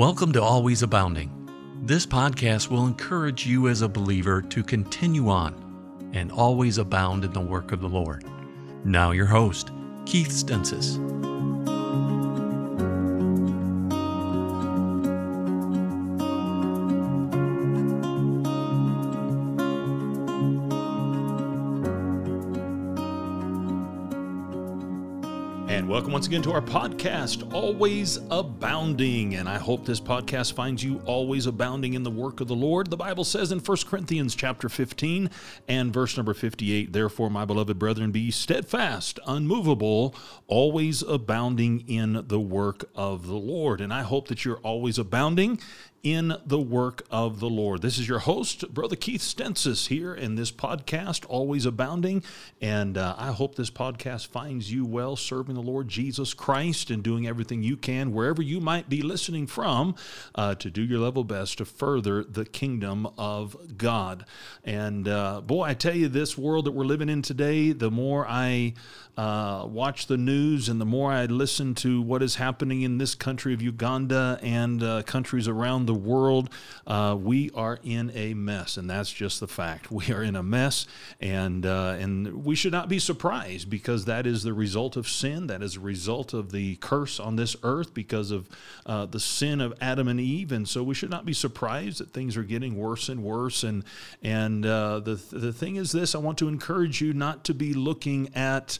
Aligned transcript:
Welcome 0.00 0.32
to 0.32 0.42
Always 0.42 0.82
Abounding. 0.82 1.30
This 1.82 2.06
podcast 2.06 2.70
will 2.70 2.86
encourage 2.86 3.46
you 3.46 3.68
as 3.68 3.82
a 3.82 3.88
believer 3.88 4.40
to 4.40 4.62
continue 4.62 5.28
on 5.28 6.10
and 6.14 6.32
always 6.32 6.78
abound 6.78 7.22
in 7.22 7.34
the 7.34 7.40
work 7.42 7.70
of 7.70 7.82
the 7.82 7.86
Lord. 7.86 8.24
Now, 8.82 9.10
your 9.10 9.26
host, 9.26 9.72
Keith 10.06 10.30
Stensis. 10.30 10.96
Once 26.20 26.26
again 26.26 26.42
to 26.42 26.52
our 26.52 26.60
podcast, 26.60 27.50
Always 27.54 28.18
Abounding. 28.30 29.36
And 29.36 29.48
I 29.48 29.56
hope 29.56 29.86
this 29.86 30.02
podcast 30.02 30.52
finds 30.52 30.84
you 30.84 31.00
always 31.06 31.46
abounding 31.46 31.94
in 31.94 32.02
the 32.02 32.10
work 32.10 32.42
of 32.42 32.48
the 32.48 32.54
Lord. 32.54 32.90
The 32.90 32.96
Bible 32.98 33.24
says 33.24 33.52
in 33.52 33.58
1 33.58 33.78
Corinthians 33.86 34.34
chapter 34.34 34.68
15 34.68 35.30
and 35.66 35.94
verse 35.94 36.18
number 36.18 36.34
58, 36.34 36.92
Therefore, 36.92 37.30
my 37.30 37.46
beloved 37.46 37.78
brethren, 37.78 38.10
be 38.10 38.30
steadfast, 38.30 39.18
unmovable, 39.26 40.14
always 40.46 41.00
abounding 41.00 41.88
in 41.88 42.26
the 42.28 42.38
work 42.38 42.90
of 42.94 43.26
the 43.26 43.32
Lord. 43.32 43.80
And 43.80 43.90
I 43.90 44.02
hope 44.02 44.28
that 44.28 44.44
you're 44.44 44.58
always 44.58 44.98
abounding 44.98 45.58
in 46.02 46.34
the 46.46 46.58
work 46.58 47.02
of 47.10 47.40
the 47.40 47.48
Lord. 47.48 47.82
This 47.82 47.98
is 47.98 48.08
your 48.08 48.20
host, 48.20 48.72
Brother 48.72 48.96
Keith 48.96 49.20
Stensis, 49.20 49.88
here 49.88 50.14
in 50.14 50.34
this 50.34 50.50
podcast, 50.50 51.26
Always 51.28 51.66
Abounding. 51.66 52.22
And 52.60 52.96
uh, 52.96 53.14
I 53.18 53.32
hope 53.32 53.54
this 53.54 53.70
podcast 53.70 54.28
finds 54.28 54.72
you 54.72 54.86
well 54.86 55.14
serving 55.16 55.54
the 55.54 55.60
Lord 55.60 55.88
Jesus 55.88 56.32
Christ 56.32 56.90
and 56.90 57.02
doing 57.02 57.26
everything 57.26 57.62
you 57.62 57.76
can, 57.76 58.14
wherever 58.14 58.40
you 58.40 58.60
might 58.60 58.88
be 58.88 59.02
listening 59.02 59.46
from, 59.46 59.94
uh, 60.34 60.54
to 60.54 60.70
do 60.70 60.82
your 60.82 61.00
level 61.00 61.22
best 61.22 61.58
to 61.58 61.66
further 61.66 62.24
the 62.24 62.46
kingdom 62.46 63.06
of 63.18 63.76
God. 63.76 64.24
And 64.64 65.06
uh, 65.06 65.42
boy, 65.42 65.64
I 65.64 65.74
tell 65.74 65.94
you, 65.94 66.08
this 66.08 66.38
world 66.38 66.64
that 66.64 66.72
we're 66.72 66.84
living 66.84 67.10
in 67.10 67.20
today, 67.20 67.72
the 67.72 67.90
more 67.90 68.26
I 68.26 68.74
uh, 69.20 69.66
watch 69.66 70.06
the 70.06 70.16
news 70.16 70.70
and 70.70 70.80
the 70.80 70.86
more 70.86 71.12
I 71.12 71.26
listen 71.26 71.74
to 71.74 72.00
what 72.00 72.22
is 72.22 72.36
happening 72.36 72.80
in 72.80 72.96
this 72.96 73.14
country 73.14 73.52
of 73.52 73.60
Uganda 73.60 74.38
and 74.40 74.82
uh, 74.82 75.02
countries 75.02 75.46
around 75.46 75.84
the 75.84 75.94
world, 75.94 76.48
uh, 76.86 77.14
we 77.20 77.50
are 77.50 77.78
in 77.84 78.10
a 78.14 78.32
mess, 78.32 78.78
and 78.78 78.88
that's 78.88 79.12
just 79.12 79.38
the 79.38 79.46
fact. 79.46 79.90
We 80.00 80.10
are 80.14 80.22
in 80.22 80.36
a 80.36 80.42
mess, 80.42 80.86
and 81.20 81.66
uh, 81.66 81.96
and 81.98 82.46
we 82.46 82.54
should 82.54 82.72
not 82.72 82.88
be 82.88 82.98
surprised 82.98 83.68
because 83.68 84.06
that 84.06 84.26
is 84.26 84.42
the 84.42 84.54
result 84.54 84.96
of 84.96 85.06
sin. 85.06 85.48
That 85.48 85.62
is 85.62 85.76
a 85.76 85.80
result 85.80 86.32
of 86.32 86.50
the 86.50 86.76
curse 86.76 87.20
on 87.20 87.36
this 87.36 87.54
earth 87.62 87.92
because 87.92 88.30
of 88.30 88.48
uh, 88.86 89.04
the 89.04 89.20
sin 89.20 89.60
of 89.60 89.74
Adam 89.82 90.08
and 90.08 90.18
Eve, 90.18 90.50
and 90.50 90.66
so 90.66 90.82
we 90.82 90.94
should 90.94 91.10
not 91.10 91.26
be 91.26 91.34
surprised 91.34 91.98
that 91.98 92.14
things 92.14 92.38
are 92.38 92.42
getting 92.42 92.78
worse 92.78 93.10
and 93.10 93.22
worse. 93.22 93.64
And 93.64 93.84
and 94.22 94.64
the 94.64 95.20
the 95.30 95.52
thing 95.52 95.76
is 95.76 95.92
this: 95.92 96.14
I 96.14 96.18
want 96.18 96.38
to 96.38 96.48
encourage 96.48 97.02
you 97.02 97.12
not 97.12 97.44
to 97.44 97.52
be 97.52 97.74
looking 97.74 98.34
at 98.34 98.78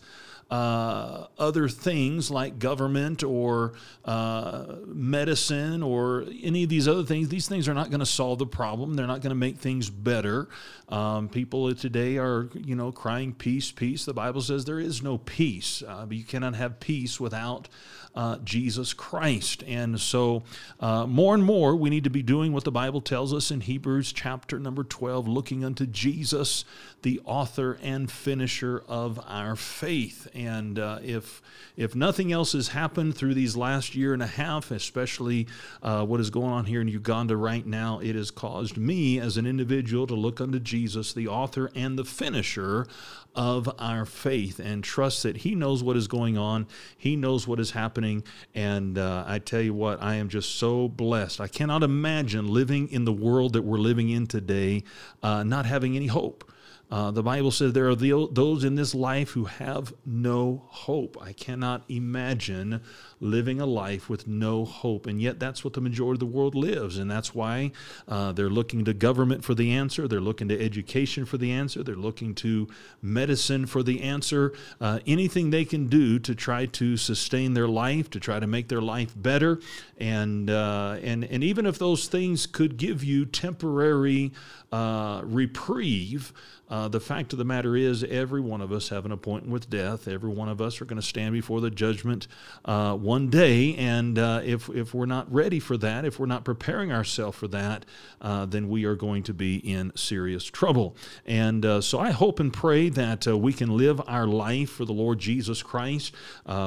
uh, 0.50 1.26
other 1.38 1.68
things 1.68 2.30
like 2.30 2.58
government 2.58 3.22
or 3.22 3.74
uh, 4.04 4.76
medicine 4.86 5.82
or 5.82 6.24
any 6.42 6.64
of 6.64 6.68
these 6.68 6.88
other 6.88 7.04
things, 7.04 7.28
these 7.28 7.48
things 7.48 7.68
are 7.68 7.74
not 7.74 7.90
going 7.90 8.00
to 8.00 8.06
solve 8.06 8.38
the 8.38 8.46
problem. 8.46 8.94
They're 8.94 9.06
not 9.06 9.20
going 9.20 9.30
to 9.30 9.36
make 9.36 9.58
things 9.58 9.88
better. 9.90 10.48
Um, 10.88 11.28
people 11.28 11.72
today 11.74 12.18
are, 12.18 12.48
you 12.54 12.74
know, 12.74 12.90
crying 12.90 13.32
peace, 13.32 13.70
peace. 13.70 14.04
The 14.04 14.14
Bible 14.14 14.40
says 14.40 14.64
there 14.64 14.80
is 14.80 15.02
no 15.02 15.18
peace. 15.18 15.82
Uh, 15.86 16.06
you 16.10 16.24
cannot 16.24 16.56
have 16.56 16.80
peace 16.80 17.20
without 17.20 17.68
uh, 18.14 18.38
Jesus 18.38 18.92
Christ. 18.92 19.62
And 19.66 20.00
so, 20.00 20.42
uh, 20.80 21.06
more 21.06 21.34
and 21.34 21.44
more, 21.44 21.76
we 21.76 21.90
need 21.90 22.04
to 22.04 22.10
be 22.10 22.22
doing 22.22 22.52
what 22.52 22.64
the 22.64 22.72
Bible 22.72 23.00
tells 23.00 23.32
us 23.32 23.50
in 23.50 23.60
Hebrews 23.60 24.12
chapter 24.12 24.58
number 24.58 24.82
12, 24.82 25.28
looking 25.28 25.64
unto 25.64 25.86
Jesus, 25.86 26.64
the 27.02 27.20
author 27.24 27.78
and 27.82 28.10
finisher 28.10 28.82
of 28.86 29.20
our 29.26 29.56
faith. 29.56 30.28
And 30.34 30.78
uh, 30.78 30.98
if, 31.02 31.40
if 31.76 31.94
nothing 31.94 32.32
else 32.32 32.52
has 32.52 32.68
happened 32.68 33.16
through 33.16 33.34
these 33.34 33.56
last 33.56 33.94
year 33.94 34.12
and 34.12 34.22
a 34.22 34.26
half, 34.26 34.70
especially 34.70 35.46
uh, 35.82 36.04
what 36.04 36.20
is 36.20 36.30
going 36.30 36.52
on 36.52 36.64
here 36.66 36.80
in 36.80 36.88
Uganda 36.88 37.36
right 37.36 37.66
now, 37.66 38.00
it 38.00 38.14
has 38.14 38.30
caused 38.30 38.76
me 38.76 39.18
as 39.18 39.36
an 39.36 39.46
individual 39.46 40.06
to 40.06 40.14
look 40.14 40.40
unto 40.40 40.58
Jesus, 40.58 41.12
the 41.12 41.28
author 41.28 41.70
and 41.74 41.98
the 41.98 42.04
finisher 42.04 42.86
of 43.34 43.70
our 43.78 44.04
faith, 44.04 44.58
and 44.58 44.82
trust 44.82 45.22
that 45.22 45.38
He 45.38 45.54
knows 45.54 45.82
what 45.82 45.96
is 45.96 46.08
going 46.08 46.36
on, 46.36 46.66
He 46.98 47.16
knows 47.16 47.46
what 47.46 47.60
is 47.60 47.70
happening. 47.70 48.24
And 48.54 48.98
uh, 48.98 49.24
I 49.26 49.38
tell 49.38 49.60
you 49.60 49.72
what, 49.72 50.02
I 50.02 50.16
am 50.16 50.28
just 50.28 50.56
so 50.56 50.88
blessed. 50.88 51.40
I 51.40 51.46
cannot 51.46 51.82
imagine 51.82 52.48
living 52.48 52.88
in 52.88 53.04
the 53.04 53.12
world 53.12 53.52
that 53.52 53.62
we're 53.62 53.78
living 53.78 54.10
in 54.10 54.26
today, 54.26 54.82
uh, 55.22 55.44
not 55.44 55.64
having 55.64 55.96
any 55.96 56.08
hope. 56.08 56.50
Uh, 56.90 57.10
the 57.10 57.22
Bible 57.22 57.50
says 57.50 57.72
there 57.72 57.88
are 57.88 57.94
the, 57.94 58.28
those 58.32 58.64
in 58.64 58.74
this 58.74 58.94
life 58.94 59.30
who 59.30 59.44
have 59.44 59.94
no 60.04 60.64
hope. 60.66 61.16
I 61.20 61.32
cannot 61.32 61.84
imagine 61.88 62.80
living 63.20 63.60
a 63.60 63.66
life 63.66 64.08
with 64.08 64.26
no 64.26 64.64
hope. 64.64 65.06
And 65.06 65.20
yet, 65.20 65.38
that's 65.38 65.62
what 65.62 65.74
the 65.74 65.80
majority 65.80 66.16
of 66.16 66.20
the 66.20 66.36
world 66.36 66.54
lives. 66.54 66.98
And 66.98 67.10
that's 67.10 67.34
why 67.34 67.70
uh, 68.08 68.32
they're 68.32 68.50
looking 68.50 68.84
to 68.86 68.94
government 68.94 69.44
for 69.44 69.54
the 69.54 69.72
answer. 69.72 70.08
They're 70.08 70.20
looking 70.20 70.48
to 70.48 70.60
education 70.60 71.24
for 71.26 71.38
the 71.38 71.52
answer. 71.52 71.84
They're 71.84 71.94
looking 71.94 72.34
to 72.36 72.68
medicine 73.00 73.66
for 73.66 73.82
the 73.82 74.02
answer. 74.02 74.52
Uh, 74.80 74.98
anything 75.06 75.50
they 75.50 75.64
can 75.64 75.86
do 75.86 76.18
to 76.18 76.34
try 76.34 76.66
to 76.66 76.96
sustain 76.96 77.54
their 77.54 77.68
life, 77.68 78.10
to 78.10 78.20
try 78.20 78.40
to 78.40 78.46
make 78.46 78.68
their 78.68 78.80
life 78.80 79.12
better. 79.14 79.60
And, 79.98 80.50
uh, 80.50 80.96
and, 81.02 81.24
and 81.24 81.44
even 81.44 81.66
if 81.66 81.78
those 81.78 82.08
things 82.08 82.46
could 82.46 82.76
give 82.76 83.04
you 83.04 83.26
temporary 83.26 84.32
uh, 84.72 85.20
reprieve, 85.24 86.32
uh, 86.70 86.86
the 86.86 87.00
fact 87.00 87.32
of 87.32 87.38
the 87.38 87.44
matter 87.44 87.76
is, 87.76 88.04
every 88.04 88.40
one 88.40 88.60
of 88.60 88.70
us 88.70 88.90
have 88.90 89.04
an 89.04 89.10
appointment 89.10 89.52
with 89.52 89.68
death. 89.68 90.06
Every 90.06 90.30
one 90.30 90.48
of 90.48 90.60
us 90.60 90.80
are 90.80 90.84
going 90.84 91.00
to 91.00 91.06
stand 91.06 91.32
before 91.32 91.60
the 91.60 91.70
judgment 91.70 92.28
uh, 92.64 92.94
one 92.94 93.28
day. 93.28 93.74
And 93.74 94.16
uh, 94.16 94.40
if, 94.44 94.68
if 94.70 94.94
we're 94.94 95.06
not 95.06 95.30
ready 95.32 95.58
for 95.58 95.76
that, 95.78 96.04
if 96.04 96.20
we're 96.20 96.26
not 96.26 96.44
preparing 96.44 96.92
ourselves 96.92 97.36
for 97.36 97.48
that, 97.48 97.84
uh, 98.20 98.46
then 98.46 98.68
we 98.68 98.84
are 98.84 98.94
going 98.94 99.24
to 99.24 99.34
be 99.34 99.56
in 99.56 99.90
serious 99.96 100.44
trouble. 100.44 100.96
And 101.26 101.66
uh, 101.66 101.80
so 101.80 101.98
I 101.98 102.12
hope 102.12 102.38
and 102.38 102.52
pray 102.52 102.88
that 102.90 103.26
we 103.26 103.52
can 103.52 103.76
live 103.76 104.00
our 104.06 104.28
life 104.28 104.70
for 104.70 104.84
the 104.84 104.92
Lord 104.92 105.18
Jesus 105.18 105.64
Christ. 105.64 106.14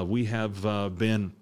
we 0.06 0.26
have 0.26 0.62
been 0.98 1.34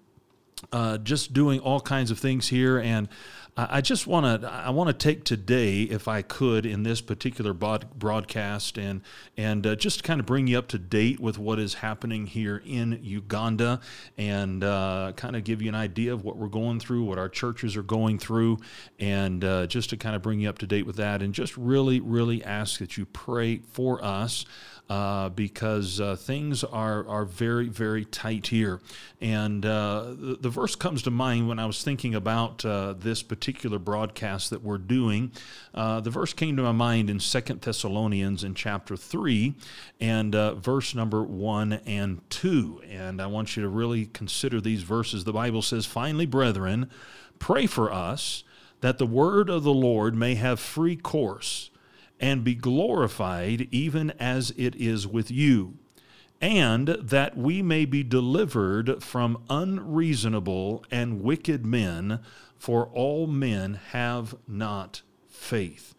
just 1.02 1.32
doing 1.32 1.58
all 1.58 1.80
kinds 1.80 2.12
of 2.12 2.20
things 2.20 2.48
here. 2.48 2.78
And 2.78 3.08
I 3.54 3.82
just 3.82 4.06
want 4.06 4.40
to 4.42 4.48
I 4.48 4.70
want 4.70 4.88
to 4.88 4.94
take 4.94 5.24
today, 5.24 5.82
if 5.82 6.08
I 6.08 6.22
could, 6.22 6.64
in 6.64 6.84
this 6.84 7.02
particular 7.02 7.52
broadcast, 7.52 8.78
and 8.78 9.02
and 9.36 9.66
uh, 9.66 9.76
just 9.76 10.02
kind 10.02 10.20
of 10.20 10.26
bring 10.26 10.46
you 10.46 10.58
up 10.58 10.68
to 10.68 10.78
date 10.78 11.20
with 11.20 11.38
what 11.38 11.58
is 11.58 11.74
happening 11.74 12.26
here 12.26 12.62
in 12.64 12.98
Uganda, 13.02 13.80
and 14.16 14.64
uh, 14.64 15.12
kind 15.16 15.36
of 15.36 15.44
give 15.44 15.60
you 15.60 15.68
an 15.68 15.74
idea 15.74 16.14
of 16.14 16.24
what 16.24 16.38
we're 16.38 16.48
going 16.48 16.80
through, 16.80 17.04
what 17.04 17.18
our 17.18 17.28
churches 17.28 17.76
are 17.76 17.82
going 17.82 18.18
through, 18.18 18.58
and 18.98 19.44
uh, 19.44 19.66
just 19.66 19.90
to 19.90 19.98
kind 19.98 20.16
of 20.16 20.22
bring 20.22 20.40
you 20.40 20.48
up 20.48 20.56
to 20.58 20.66
date 20.66 20.86
with 20.86 20.96
that, 20.96 21.20
and 21.20 21.34
just 21.34 21.54
really, 21.58 22.00
really 22.00 22.42
ask 22.42 22.78
that 22.78 22.96
you 22.96 23.04
pray 23.04 23.58
for 23.58 24.02
us 24.02 24.46
uh, 24.92 25.30
because 25.30 26.00
uh, 26.00 26.16
things 26.16 26.62
are, 26.64 27.08
are 27.08 27.24
very, 27.24 27.66
very 27.68 28.04
tight 28.04 28.48
here. 28.48 28.78
And 29.22 29.64
uh, 29.64 30.14
the, 30.18 30.36
the, 30.38 30.50
verse 30.50 30.74
comes 30.74 31.02
to 31.04 31.10
mind 31.10 31.48
when 31.48 31.58
I 31.58 31.64
was 31.64 31.82
thinking 31.82 32.14
about 32.14 32.62
uh, 32.64 32.92
this 32.98 33.22
particular 33.22 33.41
broadcast 33.78 34.50
that 34.50 34.62
we're 34.62 34.78
doing. 34.78 35.32
Uh, 35.74 36.00
the 36.00 36.10
verse 36.10 36.32
came 36.32 36.56
to 36.56 36.62
my 36.62 36.72
mind 36.72 37.10
in 37.10 37.20
Second 37.20 37.60
Thessalonians 37.60 38.44
in 38.44 38.54
chapter 38.54 38.96
3 38.96 39.54
and 40.00 40.34
uh, 40.34 40.54
verse 40.54 40.94
number 40.94 41.22
1 41.22 41.72
and 41.86 42.20
2. 42.30 42.82
And 42.88 43.20
I 43.20 43.26
want 43.26 43.56
you 43.56 43.62
to 43.62 43.68
really 43.68 44.06
consider 44.06 44.60
these 44.60 44.82
verses. 44.82 45.24
The 45.24 45.32
Bible 45.32 45.62
says, 45.62 45.86
Finally, 45.86 46.26
brethren, 46.26 46.90
pray 47.38 47.66
for 47.66 47.92
us 47.92 48.44
that 48.80 48.98
the 48.98 49.06
word 49.06 49.48
of 49.48 49.62
the 49.62 49.72
Lord 49.72 50.14
may 50.14 50.34
have 50.34 50.60
free 50.60 50.96
course 50.96 51.70
and 52.22 52.44
be 52.44 52.54
glorified 52.54 53.66
even 53.72 54.12
as 54.12 54.52
it 54.56 54.76
is 54.76 55.06
with 55.06 55.30
you, 55.30 55.76
and 56.40 56.88
that 56.88 57.36
we 57.36 57.62
may 57.62 57.84
be 57.84 58.02
delivered 58.04 59.02
from 59.02 59.42
unreasonable 59.50 60.84
and 60.90 61.22
wicked 61.22 61.66
men, 61.66 62.20
for 62.62 62.86
all 62.92 63.26
men 63.26 63.80
have 63.90 64.36
not 64.46 65.02
faith. 65.28 65.96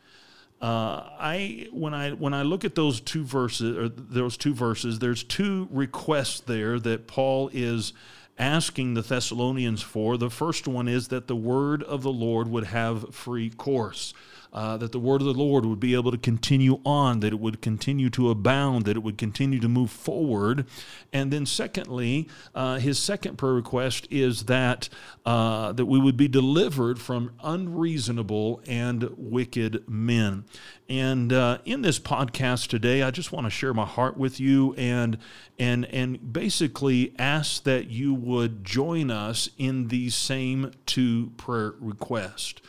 Uh, 0.61 1.03
I 1.19 1.67
when 1.73 1.93
I 1.93 2.11
when 2.11 2.33
I 2.33 2.43
look 2.43 2.63
at 2.63 2.73
those 2.73 3.01
two 3.01 3.25
verses 3.25 3.77
or 3.77 3.89
those 3.89 4.37
two 4.37 4.53
verses, 4.53 4.99
there's 4.99 5.25
two 5.25 5.67
requests 5.69 6.39
there 6.39 6.79
that 6.79 7.05
Paul 7.05 7.49
is 7.51 7.91
asking 8.39 8.93
the 8.93 9.01
Thessalonians 9.01 9.81
for. 9.81 10.15
The 10.15 10.29
first 10.29 10.65
one 10.65 10.87
is 10.87 11.09
that 11.09 11.27
the 11.27 11.35
word 11.35 11.83
of 11.83 12.01
the 12.01 12.13
Lord 12.13 12.47
would 12.47 12.67
have 12.67 13.13
free 13.13 13.49
course. 13.49 14.13
Uh, 14.53 14.77
that 14.77 14.91
the 14.91 14.99
word 14.99 15.21
of 15.21 15.25
the 15.25 15.33
Lord 15.33 15.65
would 15.65 15.79
be 15.79 15.95
able 15.95 16.11
to 16.11 16.17
continue 16.17 16.79
on, 16.85 17.21
that 17.21 17.33
it 17.33 17.39
would 17.39 17.61
continue 17.61 18.09
to 18.11 18.29
abound, 18.29 18.85
that 18.85 18.95
it 18.95 19.01
would 19.01 19.17
continue 19.17 19.59
to 19.59 19.67
move 19.67 19.89
forward. 19.89 20.67
And 21.11 21.33
then, 21.33 21.45
secondly, 21.47 22.29
uh, 22.53 22.77
his 22.77 22.99
second 22.99 23.37
prayer 23.37 23.53
request 23.53 24.07
is 24.11 24.43
that 24.43 24.89
uh, 25.25 25.71
that 25.71 25.85
we 25.85 25.99
would 25.99 26.17
be 26.17 26.27
delivered 26.27 26.99
from 26.99 27.31
unreasonable 27.43 28.61
and 28.67 29.09
wicked 29.17 29.83
men. 29.89 30.45
And 30.87 31.33
uh, 31.33 31.57
in 31.65 31.81
this 31.81 31.97
podcast 31.97 32.67
today, 32.67 33.01
I 33.01 33.09
just 33.09 33.31
want 33.31 33.47
to 33.47 33.49
share 33.49 33.73
my 33.73 33.85
heart 33.85 34.17
with 34.17 34.39
you 34.39 34.75
and 34.75 35.17
and 35.57 35.85
and 35.85 36.31
basically 36.31 37.15
ask 37.17 37.63
that 37.63 37.89
you 37.89 38.13
would 38.13 38.63
join 38.63 39.09
us 39.09 39.49
in 39.57 39.87
these 39.87 40.13
same 40.13 40.71
two 40.85 41.31
prayer 41.37 41.73
requests. 41.79 42.61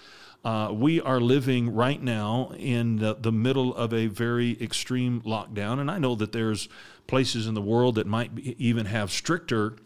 Uh, 0.44 0.70
we 0.70 1.00
are 1.00 1.20
living 1.20 1.74
right 1.74 2.02
now 2.02 2.52
in 2.58 2.96
the, 2.96 3.14
the, 3.14 3.32
middle 3.32 3.74
of 3.74 3.94
a 3.94 4.08
very 4.08 4.60
extreme 4.60 5.22
lockdown, 5.22 5.80
and 5.80 5.90
I 5.90 5.98
know 5.98 6.14
that 6.16 6.32
there's 6.32 6.68
places 7.06 7.46
in 7.46 7.54
the 7.54 7.62
world 7.62 7.94
that 7.94 8.06
might 8.06 8.34
be, 8.34 8.54
even 8.62 8.84
have 8.84 9.10
stricter 9.10 9.76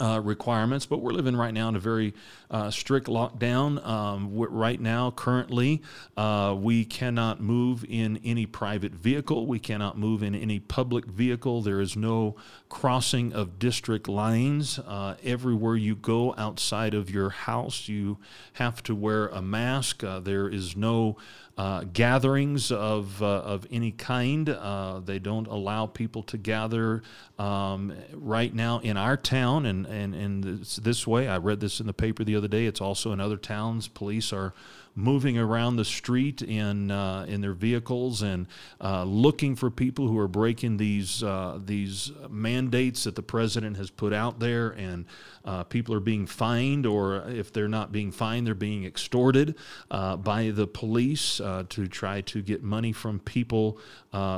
uh, 0.00 0.20
requirements, 0.22 0.86
but 0.86 0.98
we're 1.00 1.12
living 1.12 1.36
right 1.36 1.52
now 1.52 1.68
in 1.68 1.76
a 1.76 1.80
very 1.80 2.14
uh, 2.50 2.70
strict 2.70 3.06
lockdown. 3.06 3.84
Um, 3.86 4.34
right 4.34 4.80
now, 4.80 5.10
currently, 5.10 5.82
uh, 6.16 6.56
we 6.58 6.84
cannot 6.84 7.40
move 7.40 7.84
in 7.88 8.18
any 8.24 8.46
private 8.46 8.92
vehicle. 8.92 9.46
We 9.46 9.58
cannot 9.58 9.98
move 9.98 10.22
in 10.22 10.34
any 10.34 10.60
public 10.60 11.04
vehicle. 11.06 11.62
There 11.62 11.80
is 11.80 11.96
no 11.96 12.36
crossing 12.68 13.32
of 13.32 13.58
district 13.58 14.08
lines. 14.08 14.78
Uh, 14.78 15.16
everywhere 15.22 15.76
you 15.76 15.94
go 15.94 16.34
outside 16.38 16.94
of 16.94 17.10
your 17.10 17.30
house, 17.30 17.88
you 17.88 18.18
have 18.54 18.82
to 18.84 18.94
wear 18.94 19.28
a 19.28 19.42
mask. 19.42 20.02
Uh, 20.02 20.20
there 20.20 20.48
is 20.48 20.76
no 20.76 21.16
uh, 21.62 21.84
gatherings 21.92 22.72
of, 22.72 23.22
uh, 23.22 23.26
of 23.26 23.64
any 23.70 23.92
kind. 23.92 24.48
Uh, 24.48 24.98
they 24.98 25.20
don't 25.20 25.46
allow 25.46 25.86
people 25.86 26.24
to 26.24 26.36
gather 26.36 27.04
um, 27.38 27.94
right 28.12 28.52
now 28.52 28.80
in 28.80 28.96
our 28.96 29.16
town, 29.16 29.64
and, 29.64 29.86
and, 29.86 30.12
and 30.12 30.42
this, 30.42 30.74
this 30.74 31.06
way. 31.06 31.28
I 31.28 31.36
read 31.36 31.60
this 31.60 31.78
in 31.78 31.86
the 31.86 31.92
paper 31.92 32.24
the 32.24 32.34
other 32.34 32.48
day. 32.48 32.66
It's 32.66 32.80
also 32.80 33.12
in 33.12 33.20
other 33.20 33.36
towns. 33.36 33.86
Police 33.86 34.32
are 34.32 34.54
moving 34.94 35.38
around 35.38 35.76
the 35.76 35.84
street 35.84 36.42
in 36.42 36.90
uh, 36.90 37.24
in 37.28 37.40
their 37.40 37.54
vehicles 37.54 38.22
and 38.22 38.46
uh, 38.80 39.04
looking 39.04 39.56
for 39.56 39.70
people 39.70 40.08
who 40.08 40.18
are 40.18 40.28
breaking 40.28 40.76
these 40.76 41.22
uh, 41.22 41.58
these 41.64 42.12
mandates 42.28 43.04
that 43.04 43.16
the 43.16 43.22
president 43.22 43.76
has 43.76 43.90
put 43.90 44.12
out 44.12 44.38
there, 44.38 44.70
and 44.70 45.06
uh, 45.44 45.64
people 45.64 45.94
are 45.94 46.00
being 46.00 46.26
fined, 46.26 46.86
or 46.86 47.28
if 47.28 47.52
they're 47.52 47.68
not 47.68 47.90
being 47.90 48.12
fined, 48.12 48.46
they're 48.46 48.54
being 48.54 48.84
extorted 48.84 49.54
uh, 49.90 50.16
by 50.16 50.50
the 50.50 50.66
police 50.66 51.40
uh, 51.40 51.64
to 51.68 51.88
try 51.88 52.20
to 52.20 52.42
get 52.42 52.62
money 52.62 52.92
from 52.92 53.18
people 53.20 53.78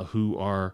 who 0.09 0.37
are 0.37 0.73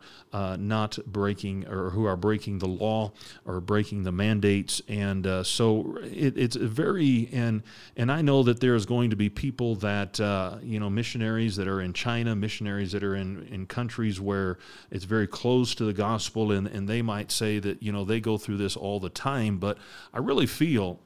not 0.57 0.99
breaking 1.07 1.67
or 1.67 1.89
who 1.89 2.05
are 2.05 2.15
breaking 2.15 2.59
the 2.59 2.67
law 2.67 3.11
or 3.45 3.59
breaking 3.59 4.03
the 4.03 4.11
mandates, 4.11 4.81
and 4.87 5.25
so 5.45 5.97
it, 6.03 6.37
it's 6.37 6.55
very 6.55 7.29
and 7.33 7.63
and 7.97 8.11
I 8.11 8.21
know 8.21 8.43
that 8.43 8.59
there 8.59 8.75
is 8.75 8.85
going 8.85 9.09
to 9.09 9.15
be 9.15 9.29
people 9.29 9.70
people 9.71 9.89
that 9.89 10.19
uh, 10.19 10.57
you 10.61 10.79
know 10.79 10.89
missionaries 10.89 11.55
that 11.55 11.67
are 11.67 11.81
in 11.81 11.93
China, 11.93 12.35
missionaries 12.35 12.91
that 12.91 13.03
are 13.03 13.15
in 13.15 13.47
in 13.51 13.65
countries 13.65 14.19
where 14.19 14.57
it's 14.89 15.05
very 15.05 15.27
close 15.27 15.75
to 15.75 15.85
the 15.85 15.93
gospel, 15.93 16.51
and 16.51 16.67
and 16.67 16.87
they 16.87 17.01
might 17.01 17.31
say 17.31 17.59
that 17.59 17.81
you 17.81 17.91
know 17.91 18.05
they 18.05 18.19
go 18.19 18.37
through 18.37 18.57
this 18.57 18.75
all 18.75 18.99
the 18.99 19.09
time. 19.09 19.57
But 19.57 19.77
I 20.13 20.19
really 20.19 20.47
feel 20.47 20.99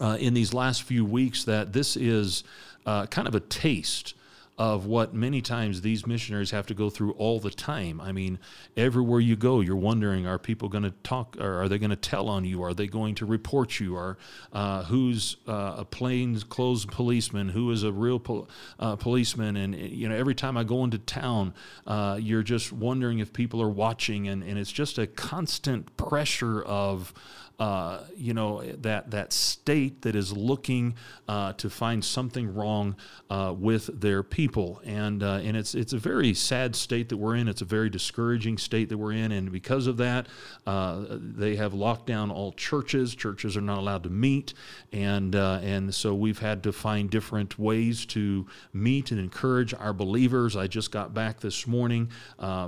uh, 0.00 0.16
in 0.20 0.34
these 0.34 0.54
last 0.54 0.82
few 0.82 1.04
weeks 1.04 1.44
that 1.44 1.72
this 1.72 1.96
is 1.96 2.44
uh, 2.86 3.06
kind 3.06 3.26
of 3.26 3.34
a 3.34 3.40
taste 3.40 4.14
of 4.60 4.84
what 4.84 5.14
many 5.14 5.40
times 5.40 5.80
these 5.80 6.06
missionaries 6.06 6.50
have 6.50 6.66
to 6.66 6.74
go 6.74 6.90
through 6.90 7.12
all 7.12 7.40
the 7.40 7.50
time. 7.50 7.98
I 7.98 8.12
mean, 8.12 8.38
everywhere 8.76 9.18
you 9.18 9.34
go, 9.34 9.62
you're 9.62 9.74
wondering: 9.74 10.26
Are 10.26 10.38
people 10.38 10.68
going 10.68 10.84
to 10.84 10.90
talk? 11.02 11.38
Or 11.40 11.62
are 11.62 11.66
they 11.66 11.78
going 11.78 11.88
to 11.88 11.96
tell 11.96 12.28
on 12.28 12.44
you? 12.44 12.62
Are 12.62 12.74
they 12.74 12.86
going 12.86 13.14
to 13.14 13.24
report 13.24 13.80
you? 13.80 13.96
Or 13.96 14.18
uh, 14.52 14.82
who's 14.84 15.38
uh, 15.48 15.76
a 15.78 15.86
plainclothes 15.86 16.84
policeman? 16.84 17.48
Who 17.48 17.70
is 17.70 17.84
a 17.84 17.90
real 17.90 18.18
pol- 18.18 18.50
uh, 18.78 18.96
policeman? 18.96 19.56
And 19.56 19.74
you 19.74 20.10
know, 20.10 20.14
every 20.14 20.34
time 20.34 20.58
I 20.58 20.64
go 20.64 20.84
into 20.84 20.98
town, 20.98 21.54
uh, 21.86 22.18
you're 22.20 22.42
just 22.42 22.70
wondering 22.70 23.20
if 23.20 23.32
people 23.32 23.62
are 23.62 23.70
watching, 23.70 24.28
and, 24.28 24.42
and 24.42 24.58
it's 24.58 24.70
just 24.70 24.98
a 24.98 25.06
constant 25.06 25.96
pressure 25.96 26.62
of 26.64 27.14
uh, 27.60 28.04
you 28.16 28.32
know 28.32 28.62
that 28.62 29.10
that 29.10 29.34
state 29.34 30.00
that 30.00 30.16
is 30.16 30.32
looking 30.32 30.94
uh, 31.28 31.52
to 31.52 31.68
find 31.68 32.02
something 32.02 32.54
wrong 32.54 32.96
uh, 33.28 33.54
with 33.56 34.00
their 34.00 34.22
people, 34.22 34.80
and 34.82 35.22
uh, 35.22 35.40
and 35.44 35.58
it's 35.58 35.74
it's 35.74 35.92
a 35.92 35.98
very 35.98 36.32
sad 36.32 36.74
state 36.74 37.10
that 37.10 37.18
we're 37.18 37.36
in. 37.36 37.48
It's 37.48 37.60
a 37.60 37.66
very 37.66 37.90
discouraging 37.90 38.56
state 38.56 38.88
that 38.88 38.96
we're 38.96 39.12
in, 39.12 39.30
and 39.30 39.52
because 39.52 39.86
of 39.86 39.98
that, 39.98 40.26
uh, 40.66 41.04
they 41.10 41.54
have 41.56 41.74
locked 41.74 42.06
down 42.06 42.30
all 42.30 42.52
churches. 42.52 43.14
Churches 43.14 43.58
are 43.58 43.60
not 43.60 43.76
allowed 43.76 44.04
to 44.04 44.10
meet, 44.10 44.54
and 44.90 45.34
and 45.34 45.94
so 45.94 46.14
we've 46.14 46.38
had 46.38 46.62
to 46.62 46.72
find 46.72 47.10
different 47.10 47.58
ways 47.58 48.06
to 48.06 48.46
meet 48.72 49.10
and 49.10 49.20
encourage 49.20 49.74
our 49.74 49.92
believers. 49.92 50.56
I 50.56 50.66
just 50.66 50.90
got 50.92 51.12
back 51.12 51.40
this 51.40 51.66
morning 51.66 52.08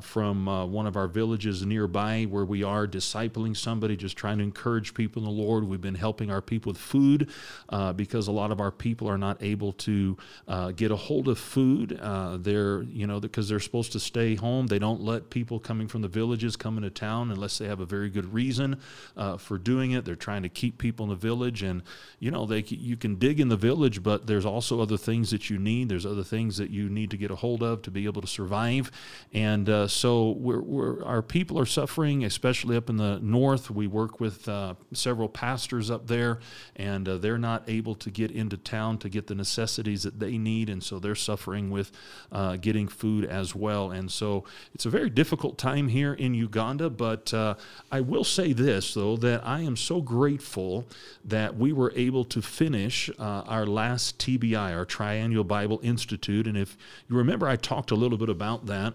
from 0.02 0.44
one 0.70 0.86
of 0.86 0.96
our 0.98 1.08
villages 1.08 1.64
nearby 1.64 2.24
where 2.24 2.44
we 2.44 2.62
are 2.62 2.86
discipling 2.86 3.56
somebody, 3.56 3.96
just 3.96 4.18
trying 4.18 4.36
to 4.36 4.44
encourage 4.44 4.81
encourage 4.82 4.94
people 4.94 5.22
in 5.22 5.36
the 5.36 5.42
Lord. 5.42 5.64
We've 5.64 5.80
been 5.80 5.94
helping 5.94 6.30
our 6.30 6.40
people 6.40 6.72
with 6.72 6.80
food 6.80 7.30
uh, 7.68 7.92
because 7.92 8.28
a 8.28 8.32
lot 8.32 8.50
of 8.50 8.60
our 8.60 8.70
people 8.70 9.08
are 9.08 9.18
not 9.18 9.42
able 9.42 9.72
to 9.72 10.16
uh, 10.48 10.72
get 10.72 10.90
a 10.90 10.96
hold 10.96 11.28
of 11.28 11.38
food. 11.38 11.98
Uh, 12.00 12.36
they're, 12.38 12.82
you 12.82 13.06
know, 13.06 13.20
because 13.20 13.48
they're 13.48 13.60
supposed 13.60 13.92
to 13.92 14.00
stay 14.00 14.34
home. 14.34 14.66
They 14.66 14.78
don't 14.78 15.00
let 15.00 15.30
people 15.30 15.60
coming 15.60 15.88
from 15.88 16.02
the 16.02 16.08
villages 16.08 16.56
come 16.56 16.76
into 16.76 16.90
town 16.90 17.30
unless 17.30 17.58
they 17.58 17.68
have 17.68 17.80
a 17.80 17.86
very 17.86 18.10
good 18.10 18.32
reason 18.32 18.80
uh, 19.16 19.36
for 19.36 19.58
doing 19.58 19.92
it. 19.92 20.04
They're 20.04 20.16
trying 20.16 20.42
to 20.42 20.48
keep 20.48 20.78
people 20.78 21.04
in 21.04 21.10
the 21.10 21.16
village, 21.16 21.62
and 21.62 21.82
you 22.18 22.30
know, 22.30 22.46
they 22.46 22.64
you 22.68 22.96
can 22.96 23.16
dig 23.16 23.38
in 23.38 23.48
the 23.48 23.56
village, 23.56 24.02
but 24.02 24.26
there's 24.26 24.46
also 24.46 24.80
other 24.80 24.96
things 24.96 25.30
that 25.30 25.50
you 25.50 25.58
need. 25.58 25.88
There's 25.88 26.06
other 26.06 26.24
things 26.24 26.56
that 26.56 26.70
you 26.70 26.88
need 26.88 27.10
to 27.10 27.16
get 27.16 27.30
a 27.30 27.36
hold 27.36 27.62
of 27.62 27.82
to 27.82 27.90
be 27.90 28.04
able 28.06 28.22
to 28.22 28.28
survive, 28.28 28.90
and 29.32 29.68
uh, 29.68 29.86
so 29.86 30.30
we're, 30.32 30.60
we're, 30.60 31.04
our 31.04 31.22
people 31.22 31.58
are 31.58 31.66
suffering, 31.66 32.24
especially 32.24 32.76
up 32.76 32.88
in 32.90 32.96
the 32.96 33.20
north. 33.22 33.70
We 33.70 33.86
work 33.86 34.20
with 34.20 34.48
uh, 34.72 34.94
several 34.94 35.28
pastors 35.28 35.90
up 35.90 36.06
there, 36.06 36.40
and 36.76 37.08
uh, 37.08 37.16
they're 37.18 37.38
not 37.38 37.68
able 37.68 37.94
to 37.96 38.10
get 38.10 38.30
into 38.30 38.56
town 38.56 38.98
to 38.98 39.08
get 39.08 39.26
the 39.26 39.34
necessities 39.34 40.02
that 40.02 40.18
they 40.18 40.38
need, 40.38 40.68
and 40.68 40.82
so 40.82 40.98
they're 40.98 41.14
suffering 41.14 41.70
with 41.70 41.92
uh, 42.30 42.56
getting 42.56 42.88
food 42.88 43.24
as 43.24 43.54
well. 43.54 43.90
And 43.90 44.10
so 44.10 44.44
it's 44.74 44.86
a 44.86 44.90
very 44.90 45.10
difficult 45.10 45.58
time 45.58 45.88
here 45.88 46.14
in 46.14 46.34
Uganda, 46.34 46.90
but 46.90 47.32
uh, 47.34 47.54
I 47.90 48.00
will 48.00 48.24
say 48.24 48.52
this, 48.52 48.94
though, 48.94 49.16
that 49.18 49.46
I 49.46 49.60
am 49.60 49.76
so 49.76 50.00
grateful 50.00 50.86
that 51.24 51.56
we 51.56 51.72
were 51.72 51.92
able 51.94 52.24
to 52.26 52.42
finish 52.42 53.10
uh, 53.18 53.42
our 53.46 53.66
last 53.66 54.18
TBI, 54.18 54.76
our 54.76 54.86
Triannual 54.86 55.46
Bible 55.46 55.80
Institute. 55.82 56.46
And 56.46 56.56
if 56.56 56.76
you 57.08 57.16
remember, 57.16 57.48
I 57.48 57.56
talked 57.56 57.90
a 57.90 57.94
little 57.94 58.18
bit 58.18 58.28
about 58.28 58.66
that 58.66 58.94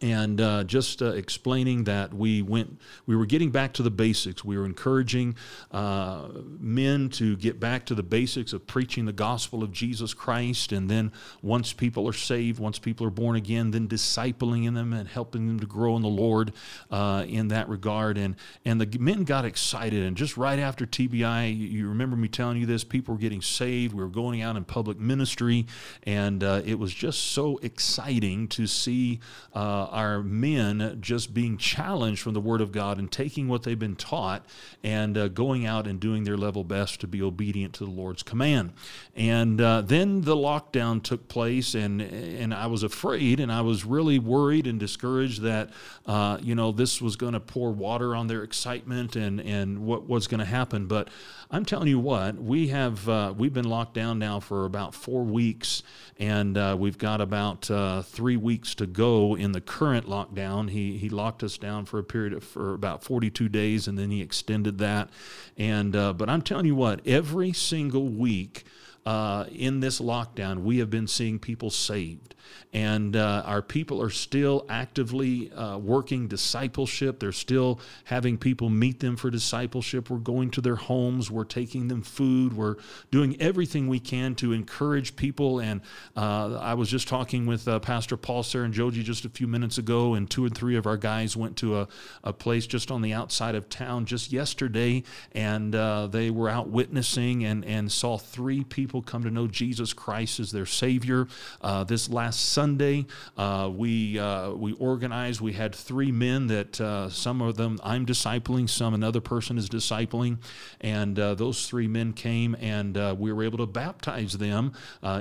and 0.00 0.40
uh, 0.40 0.64
just 0.64 1.02
uh, 1.02 1.06
explaining 1.06 1.84
that 1.84 2.14
we 2.14 2.42
went 2.42 2.78
we 3.06 3.16
were 3.16 3.26
getting 3.26 3.50
back 3.50 3.72
to 3.74 3.82
the 3.82 3.90
basics. 3.90 4.44
We 4.44 4.56
were 4.56 4.64
encouraging 4.64 5.36
uh, 5.70 6.28
men 6.58 7.08
to 7.10 7.36
get 7.36 7.60
back 7.60 7.86
to 7.86 7.94
the 7.94 8.02
basics 8.02 8.52
of 8.52 8.66
preaching 8.66 9.04
the 9.04 9.12
gospel 9.12 9.62
of 9.62 9.72
jesus 9.72 10.14
christ. 10.14 10.72
And 10.72 10.90
then 10.90 11.12
once 11.42 11.72
people 11.72 12.08
are 12.08 12.12
saved 12.12 12.58
once 12.58 12.78
people 12.78 13.06
are 13.06 13.10
born 13.10 13.36
again 13.36 13.70
then 13.70 13.88
discipling 13.88 14.66
in 14.66 14.74
them 14.74 14.92
and 14.92 15.08
helping 15.08 15.46
them 15.46 15.60
to 15.60 15.66
grow 15.66 15.96
in 15.96 16.02
the 16.02 16.08
lord 16.08 16.52
uh, 16.90 17.24
in 17.28 17.48
that 17.48 17.68
regard. 17.68 18.18
And 18.18 18.36
and 18.64 18.80
the 18.80 18.98
men 18.98 19.24
got 19.24 19.44
excited. 19.44 20.04
And 20.04 20.16
just 20.16 20.36
right 20.36 20.58
after 20.58 20.86
tbi 20.86 21.56
you 21.56 21.88
remember 21.88 22.16
me 22.16 22.28
telling 22.28 22.58
you 22.58 22.66
this 22.66 22.84
people 22.84 23.14
were 23.14 23.20
getting 23.20 23.42
saved. 23.42 23.94
We 23.94 24.02
were 24.02 24.08
going 24.08 24.42
out 24.42 24.56
in 24.56 24.64
public 24.64 24.98
ministry. 24.98 25.66
And 26.04 26.42
uh, 26.42 26.62
it 26.64 26.78
was 26.78 26.92
just 26.92 27.32
so 27.32 27.58
exciting 27.62 28.48
to 28.48 28.66
see 28.66 29.20
uh, 29.54 29.79
our 29.86 30.22
men 30.22 30.98
just 31.00 31.34
being 31.34 31.56
challenged 31.56 32.22
from 32.22 32.34
the 32.34 32.40
Word 32.40 32.60
of 32.60 32.72
God 32.72 32.98
and 32.98 33.10
taking 33.10 33.48
what 33.48 33.62
they've 33.62 33.78
been 33.78 33.96
taught 33.96 34.44
and 34.82 35.16
uh, 35.16 35.28
going 35.28 35.66
out 35.66 35.86
and 35.86 36.00
doing 36.00 36.24
their 36.24 36.36
level 36.36 36.64
best 36.64 37.00
to 37.00 37.06
be 37.06 37.22
obedient 37.22 37.74
to 37.74 37.84
the 37.84 37.90
Lord's 37.90 38.22
command. 38.22 38.72
And 39.14 39.60
uh, 39.60 39.82
then 39.82 40.22
the 40.22 40.36
lockdown 40.36 41.02
took 41.02 41.28
place, 41.28 41.74
and 41.74 42.00
and 42.00 42.54
I 42.54 42.66
was 42.66 42.82
afraid, 42.82 43.40
and 43.40 43.52
I 43.52 43.60
was 43.60 43.84
really 43.84 44.18
worried 44.18 44.66
and 44.66 44.78
discouraged 44.78 45.42
that 45.42 45.70
uh, 46.06 46.38
you 46.40 46.54
know 46.54 46.72
this 46.72 47.00
was 47.02 47.16
going 47.16 47.34
to 47.34 47.40
pour 47.40 47.72
water 47.72 48.14
on 48.14 48.26
their 48.26 48.42
excitement 48.42 49.16
and 49.16 49.40
and 49.40 49.80
what 49.80 50.08
was 50.08 50.26
going 50.26 50.40
to 50.40 50.46
happen. 50.46 50.86
But 50.86 51.08
I'm 51.50 51.64
telling 51.64 51.88
you 51.88 51.98
what, 51.98 52.36
we 52.36 52.68
have 52.68 53.08
uh, 53.08 53.34
we've 53.36 53.52
been 53.52 53.68
locked 53.68 53.94
down 53.94 54.18
now 54.18 54.40
for 54.40 54.64
about 54.64 54.94
four 54.94 55.24
weeks, 55.24 55.82
and 56.18 56.56
uh, 56.56 56.76
we've 56.78 56.98
got 56.98 57.20
about 57.20 57.68
three 58.06 58.36
weeks 58.36 58.74
to 58.76 58.86
go 58.86 59.36
in 59.36 59.52
the 59.52 59.60
current 59.70 60.08
lockdown. 60.08 60.68
He 60.68 60.98
he 60.98 61.08
locked 61.08 61.44
us 61.44 61.56
down 61.56 61.84
for 61.84 62.00
a 62.00 62.02
period 62.02 62.32
of 62.32 62.42
for 62.42 62.74
about 62.74 63.04
42 63.04 63.48
days, 63.48 63.86
and 63.86 63.96
then 63.96 64.10
he 64.10 64.20
extended 64.20 64.78
that. 64.78 65.10
And 65.56 65.94
uh, 65.94 66.12
but 66.12 66.28
I'm 66.28 66.42
telling 66.42 66.66
you 66.66 66.74
what, 66.74 67.06
every 67.06 67.52
single 67.52 68.08
week 68.08 68.64
uh, 69.06 69.46
in 69.50 69.80
this 69.80 70.00
lockdown, 70.00 70.62
we 70.62 70.78
have 70.78 70.90
been 70.90 71.06
seeing 71.06 71.38
people 71.38 71.70
saved. 71.70 72.34
And 72.72 73.16
uh, 73.16 73.42
our 73.46 73.62
people 73.62 74.00
are 74.02 74.10
still 74.10 74.66
actively 74.68 75.52
uh, 75.52 75.78
working 75.78 76.28
discipleship. 76.28 77.18
They're 77.18 77.32
still 77.32 77.80
having 78.04 78.38
people 78.38 78.68
meet 78.68 79.00
them 79.00 79.16
for 79.16 79.30
discipleship. 79.30 80.10
We're 80.10 80.18
going 80.18 80.50
to 80.52 80.60
their 80.60 80.76
homes. 80.76 81.30
We're 81.30 81.44
taking 81.44 81.88
them 81.88 82.02
food. 82.02 82.52
We're 82.52 82.76
doing 83.10 83.40
everything 83.40 83.88
we 83.88 83.98
can 83.98 84.34
to 84.36 84.52
encourage 84.52 85.16
people. 85.16 85.60
And 85.60 85.80
uh, 86.16 86.58
I 86.60 86.74
was 86.74 86.88
just 86.88 87.08
talking 87.08 87.46
with 87.46 87.66
uh, 87.66 87.80
Pastor 87.80 88.16
Paul 88.16 88.42
Sarah 88.42 88.64
and 88.64 88.74
Joji 88.74 89.02
just 89.02 89.24
a 89.24 89.30
few 89.30 89.46
minutes 89.46 89.78
ago, 89.78 90.14
and 90.14 90.28
two 90.30 90.44
or 90.44 90.50
three 90.50 90.76
of 90.76 90.86
our 90.86 90.96
guys 90.96 91.36
went 91.36 91.56
to 91.58 91.78
a, 91.78 91.88
a 92.22 92.32
place 92.32 92.66
just 92.66 92.90
on 92.90 93.02
the 93.02 93.12
outside 93.12 93.54
of 93.54 93.68
town 93.68 94.06
just 94.06 94.32
yesterday, 94.32 95.02
and 95.32 95.74
uh, 95.74 96.06
they 96.06 96.30
were 96.30 96.48
out 96.48 96.68
witnessing 96.68 97.44
and, 97.44 97.64
and 97.64 97.90
saw 97.90 98.16
three 98.16 98.64
people 98.64 98.89
come 98.98 99.22
to 99.22 99.30
know 99.30 99.46
Jesus 99.46 99.92
Christ 99.92 100.40
as 100.40 100.50
their 100.50 100.66
Savior. 100.66 101.28
Uh, 101.60 101.84
this 101.84 102.08
last 102.08 102.50
Sunday, 102.50 103.06
uh, 103.36 103.70
we 103.72 104.18
uh, 104.18 104.50
we 104.52 104.72
organized. 104.74 105.40
We 105.40 105.52
had 105.52 105.74
three 105.74 106.10
men 106.10 106.46
that 106.48 106.80
uh, 106.80 107.08
some 107.10 107.42
of 107.42 107.56
them 107.56 107.78
I'm 107.84 108.06
discipling, 108.06 108.68
some 108.68 108.94
another 108.94 109.20
person 109.20 109.58
is 109.58 109.68
discipling, 109.68 110.38
and 110.80 111.18
uh, 111.18 111.34
those 111.34 111.68
three 111.68 111.86
men 111.86 112.12
came 112.12 112.56
and 112.60 112.96
we 113.18 113.32
were 113.32 113.42
able 113.42 113.58
to 113.58 113.66
baptize 113.66 114.34
them 114.34 114.72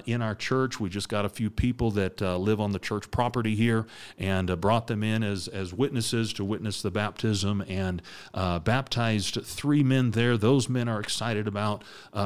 in 0.05 0.21
our 0.21 0.35
church. 0.35 0.79
We 0.79 0.89
just 0.89 1.09
got 1.09 1.25
a 1.25 1.29
few 1.29 1.49
people 1.49 1.91
that 1.91 2.21
live 2.21 2.59
on 2.59 2.71
the 2.71 2.79
church 2.79 3.11
property 3.11 3.55
here 3.55 3.85
and 4.17 4.59
brought 4.59 4.87
them 4.87 5.03
in 5.03 5.23
as 5.23 5.47
as 5.47 5.73
witnesses 5.73 6.33
to 6.33 6.45
witness 6.45 6.81
the 6.81 6.91
baptism 6.91 7.63
and 7.67 8.01
baptized 8.33 9.39
three 9.43 9.83
men 9.83 10.11
there. 10.11 10.37
Those 10.37 10.69
men 10.69 10.87
are 10.87 10.99
excited 10.99 11.47
about 11.47 11.83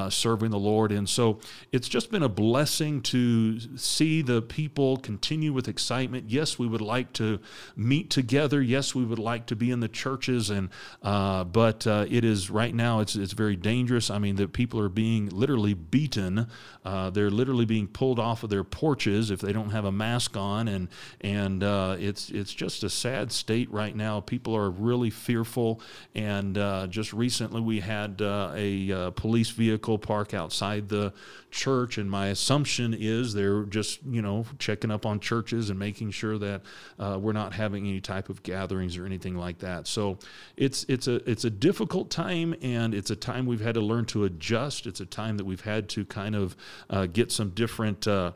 serving 0.10 0.52
the 0.52 0.60
Lord, 0.60 0.92
and 0.92 1.08
so 1.10 1.33
it's 1.72 1.88
just 1.88 2.12
been 2.12 2.24
a 2.24 2.30
blessing 2.30 3.02
to 3.04 3.60
see 3.78 4.22
the 4.22 4.42
people 4.42 4.98
continue 4.98 5.54
with 5.54 5.68
excitement. 5.68 6.30
Yes, 6.30 6.60
we 6.60 6.68
would 6.68 6.82
like 6.82 7.14
to 7.14 7.40
meet 7.76 8.10
together. 8.10 8.62
Yes, 8.62 8.96
we 8.96 9.04
would 9.04 9.20
like 9.20 9.46
to 9.48 9.56
be 9.56 9.72
in 9.72 9.80
the 9.80 9.88
churches, 9.88 10.50
and 10.50 10.70
uh, 11.02 11.44
but 11.44 11.86
uh, 11.88 12.06
it 12.10 12.24
is 12.24 12.50
right 12.50 12.74
now. 12.74 13.00
It's 13.00 13.16
it's 13.16 13.34
very 13.34 13.56
dangerous. 13.56 14.10
I 14.10 14.20
mean, 14.20 14.36
the 14.36 14.48
people 14.48 14.80
are 14.80 14.90
being 14.90 15.30
literally 15.30 15.74
beaten. 15.74 16.48
Uh, 16.86 17.10
they're 17.10 17.32
literally 17.32 17.66
being 17.66 17.88
pulled 17.88 18.20
off 18.20 18.44
of 18.44 18.50
their 18.50 18.64
porches 18.64 19.32
if 19.32 19.40
they 19.40 19.54
don't 19.54 19.70
have 19.70 19.86
a 19.86 19.92
mask 19.92 20.38
on, 20.38 20.68
and 20.68 20.88
and 21.22 21.64
uh, 21.64 21.96
it's 22.00 22.30
it's 22.30 22.54
just 22.54 22.84
a 22.84 22.90
sad 22.90 23.32
state 23.32 23.72
right 23.72 23.96
now. 23.96 24.20
People 24.20 24.56
are 24.56 24.70
really 24.70 25.10
fearful, 25.10 25.82
and 26.14 26.58
uh, 26.58 26.88
just 26.88 27.14
recently 27.14 27.62
we 27.62 27.80
had 27.80 28.22
uh, 28.22 28.52
a 28.56 29.12
police 29.16 29.50
vehicle 29.50 29.98
park 29.98 30.34
outside 30.34 30.90
the 30.90 31.14
church, 31.52 31.98
and 31.98 32.10
my 32.10 32.28
assumption 32.28 32.94
is 32.98 33.34
they're 33.34 33.64
just 33.64 34.04
you 34.04 34.22
know 34.22 34.46
checking 34.60 34.92
up 34.92 35.06
on 35.06 35.20
churches 35.20 35.70
and 35.70 35.80
making 35.80 36.12
sure 36.12 36.38
that 36.38 36.62
uh, 37.00 37.18
we're 37.20 37.34
not 37.34 37.54
having 37.54 37.88
any 37.88 38.02
type 38.02 38.30
of 38.30 38.44
gatherings 38.44 38.98
or 38.98 39.06
anything 39.06 39.36
like 39.36 39.60
that. 39.60 39.88
So 39.88 40.18
it's 40.58 40.86
it's 40.90 41.08
a 41.08 41.16
it's 41.30 41.46
a 41.46 41.50
difficult 41.50 42.10
time, 42.10 42.56
and 42.62 42.94
it's 42.94 43.12
a 43.12 43.16
time 43.16 43.46
we've 43.46 43.62
had 43.62 43.76
to 43.76 43.82
learn 43.82 44.06
to 44.06 44.26
adjust. 44.26 44.88
It's 44.88 45.00
a 45.00 45.06
time 45.06 45.38
that 45.38 45.46
we've 45.46 45.62
had 45.62 45.90
to 45.90 46.06
kind 46.06 46.36
of 46.36 46.56
uh, 46.90 47.06
get 47.06 47.32
some 47.32 47.52
different. 47.52 48.08
Uh, 48.08 48.34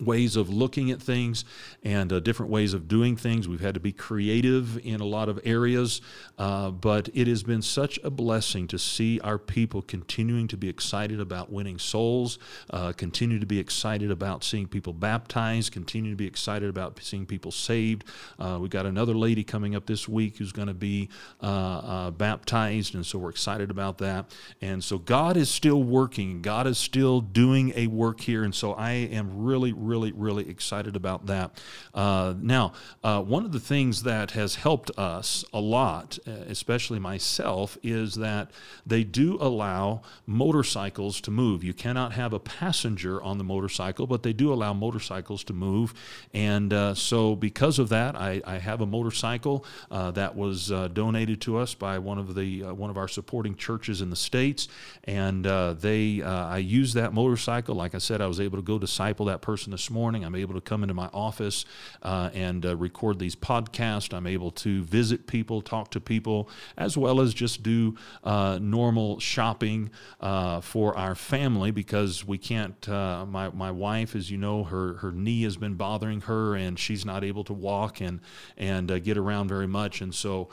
ways 0.00 0.36
of 0.36 0.48
looking 0.48 0.90
at 0.90 1.00
things 1.00 1.44
and 1.82 2.12
uh, 2.12 2.20
different 2.20 2.50
ways 2.52 2.74
of 2.74 2.88
doing 2.88 3.16
things. 3.16 3.48
We've 3.48 3.60
had 3.60 3.74
to 3.74 3.80
be 3.80 3.92
creative 3.92 4.78
in 4.84 5.00
a 5.00 5.04
lot 5.04 5.28
of 5.28 5.40
areas, 5.44 6.00
uh, 6.38 6.70
but 6.70 7.08
it 7.14 7.26
has 7.26 7.42
been 7.42 7.62
such 7.62 7.98
a 8.04 8.10
blessing 8.10 8.66
to 8.68 8.78
see 8.78 9.20
our 9.20 9.38
people 9.38 9.82
continuing 9.82 10.48
to 10.48 10.56
be 10.56 10.68
excited 10.68 11.20
about 11.20 11.50
winning 11.50 11.78
souls, 11.78 12.38
uh, 12.70 12.92
continue 12.92 13.38
to 13.38 13.46
be 13.46 13.58
excited 13.58 14.10
about 14.10 14.44
seeing 14.44 14.66
people 14.66 14.92
baptized, 14.92 15.72
continue 15.72 16.10
to 16.10 16.16
be 16.16 16.26
excited 16.26 16.68
about 16.68 16.98
seeing 17.02 17.26
people 17.26 17.50
saved. 17.50 18.04
Uh, 18.38 18.58
we've 18.60 18.70
got 18.70 18.86
another 18.86 19.14
lady 19.14 19.44
coming 19.44 19.74
up 19.74 19.86
this 19.86 20.08
week 20.08 20.36
who's 20.38 20.52
going 20.52 20.68
to 20.68 20.74
be 20.74 21.08
uh, 21.42 21.46
uh, 21.46 22.10
baptized, 22.10 22.94
and 22.94 23.04
so 23.04 23.18
we're 23.18 23.30
excited 23.30 23.70
about 23.70 23.98
that. 23.98 24.26
And 24.60 24.82
so 24.82 24.98
God 24.98 25.36
is 25.36 25.48
still 25.50 25.82
working, 25.82 26.42
God 26.42 26.66
is 26.66 26.78
still 26.78 27.20
doing 27.20 27.72
a 27.74 27.86
work 27.86 28.20
here, 28.20 28.44
and 28.44 28.54
so 28.54 28.72
I 28.72 28.90
am 28.90 29.44
really 29.44 29.72
really, 29.78 30.12
really 30.12 30.48
excited 30.48 30.96
about 30.96 31.26
that. 31.26 31.50
Uh, 31.94 32.34
now, 32.40 32.72
uh, 33.02 33.22
one 33.22 33.44
of 33.44 33.52
the 33.52 33.60
things 33.60 34.02
that 34.02 34.32
has 34.32 34.56
helped 34.56 34.90
us 34.98 35.44
a 35.52 35.60
lot, 35.60 36.18
uh, 36.26 36.30
especially 36.48 36.98
myself, 36.98 37.78
is 37.82 38.14
that 38.16 38.50
they 38.86 39.04
do 39.04 39.36
allow 39.40 40.02
motorcycles 40.26 41.20
to 41.20 41.30
move. 41.30 41.64
You 41.64 41.74
cannot 41.74 42.12
have 42.12 42.32
a 42.32 42.38
passenger 42.38 43.22
on 43.22 43.38
the 43.38 43.44
motorcycle, 43.44 44.06
but 44.06 44.22
they 44.22 44.32
do 44.32 44.52
allow 44.52 44.72
motorcycles 44.72 45.44
to 45.44 45.52
move. 45.52 45.94
And 46.34 46.72
uh, 46.72 46.94
so, 46.94 47.36
because 47.36 47.78
of 47.78 47.88
that, 47.90 48.16
I, 48.16 48.40
I 48.44 48.58
have 48.58 48.80
a 48.80 48.86
motorcycle 48.86 49.64
uh, 49.90 50.10
that 50.12 50.36
was 50.36 50.72
uh, 50.72 50.88
donated 50.88 51.40
to 51.42 51.58
us 51.58 51.74
by 51.74 51.98
one 51.98 52.18
of 52.18 52.34
the 52.34 52.62
one 52.62 52.90
of 52.90 52.96
our 52.96 53.08
supporting 53.08 53.54
churches 53.54 54.00
in 54.00 54.10
the 54.10 54.16
states, 54.16 54.68
and 55.04 55.44
they 55.44 56.22
I 56.22 56.58
used 56.58 56.94
that 56.94 57.12
motorcycle. 57.12 57.74
Like 57.74 57.94
I 57.94 57.98
said, 57.98 58.20
I 58.20 58.26
was 58.26 58.40
able 58.40 58.58
to 58.58 58.62
go 58.62 58.78
disciple 58.78 59.26
that 59.26 59.40
person 59.40 59.67
this 59.70 59.90
morning. 59.90 60.24
I'm 60.24 60.34
able 60.34 60.54
to 60.54 60.60
come 60.60 60.82
into 60.82 60.94
my 60.94 61.08
office 61.12 61.64
uh, 62.02 62.30
and 62.34 62.64
uh, 62.64 62.76
record 62.76 63.18
these 63.18 63.36
podcasts. 63.36 64.14
I'm 64.14 64.26
able 64.26 64.50
to 64.52 64.82
visit 64.82 65.26
people, 65.26 65.62
talk 65.62 65.90
to 65.92 66.00
people, 66.00 66.48
as 66.76 66.96
well 66.96 67.20
as 67.20 67.34
just 67.34 67.62
do 67.62 67.96
uh, 68.24 68.58
normal 68.60 69.18
shopping 69.20 69.90
uh, 70.20 70.60
for 70.60 70.96
our 70.96 71.14
family 71.14 71.70
because 71.70 72.24
we 72.24 72.38
can't. 72.38 72.88
Uh, 72.88 73.24
my, 73.26 73.50
my 73.50 73.70
wife, 73.70 74.14
as 74.14 74.30
you 74.30 74.38
know, 74.38 74.64
her, 74.64 74.94
her 74.94 75.12
knee 75.12 75.42
has 75.42 75.56
been 75.56 75.74
bothering 75.74 76.22
her 76.22 76.54
and 76.54 76.78
she's 76.78 77.04
not 77.04 77.24
able 77.24 77.44
to 77.44 77.52
walk 77.52 78.00
and, 78.00 78.20
and 78.56 78.90
uh, 78.90 78.98
get 78.98 79.16
around 79.16 79.48
very 79.48 79.66
much. 79.66 80.00
And 80.00 80.14
so 80.14 80.48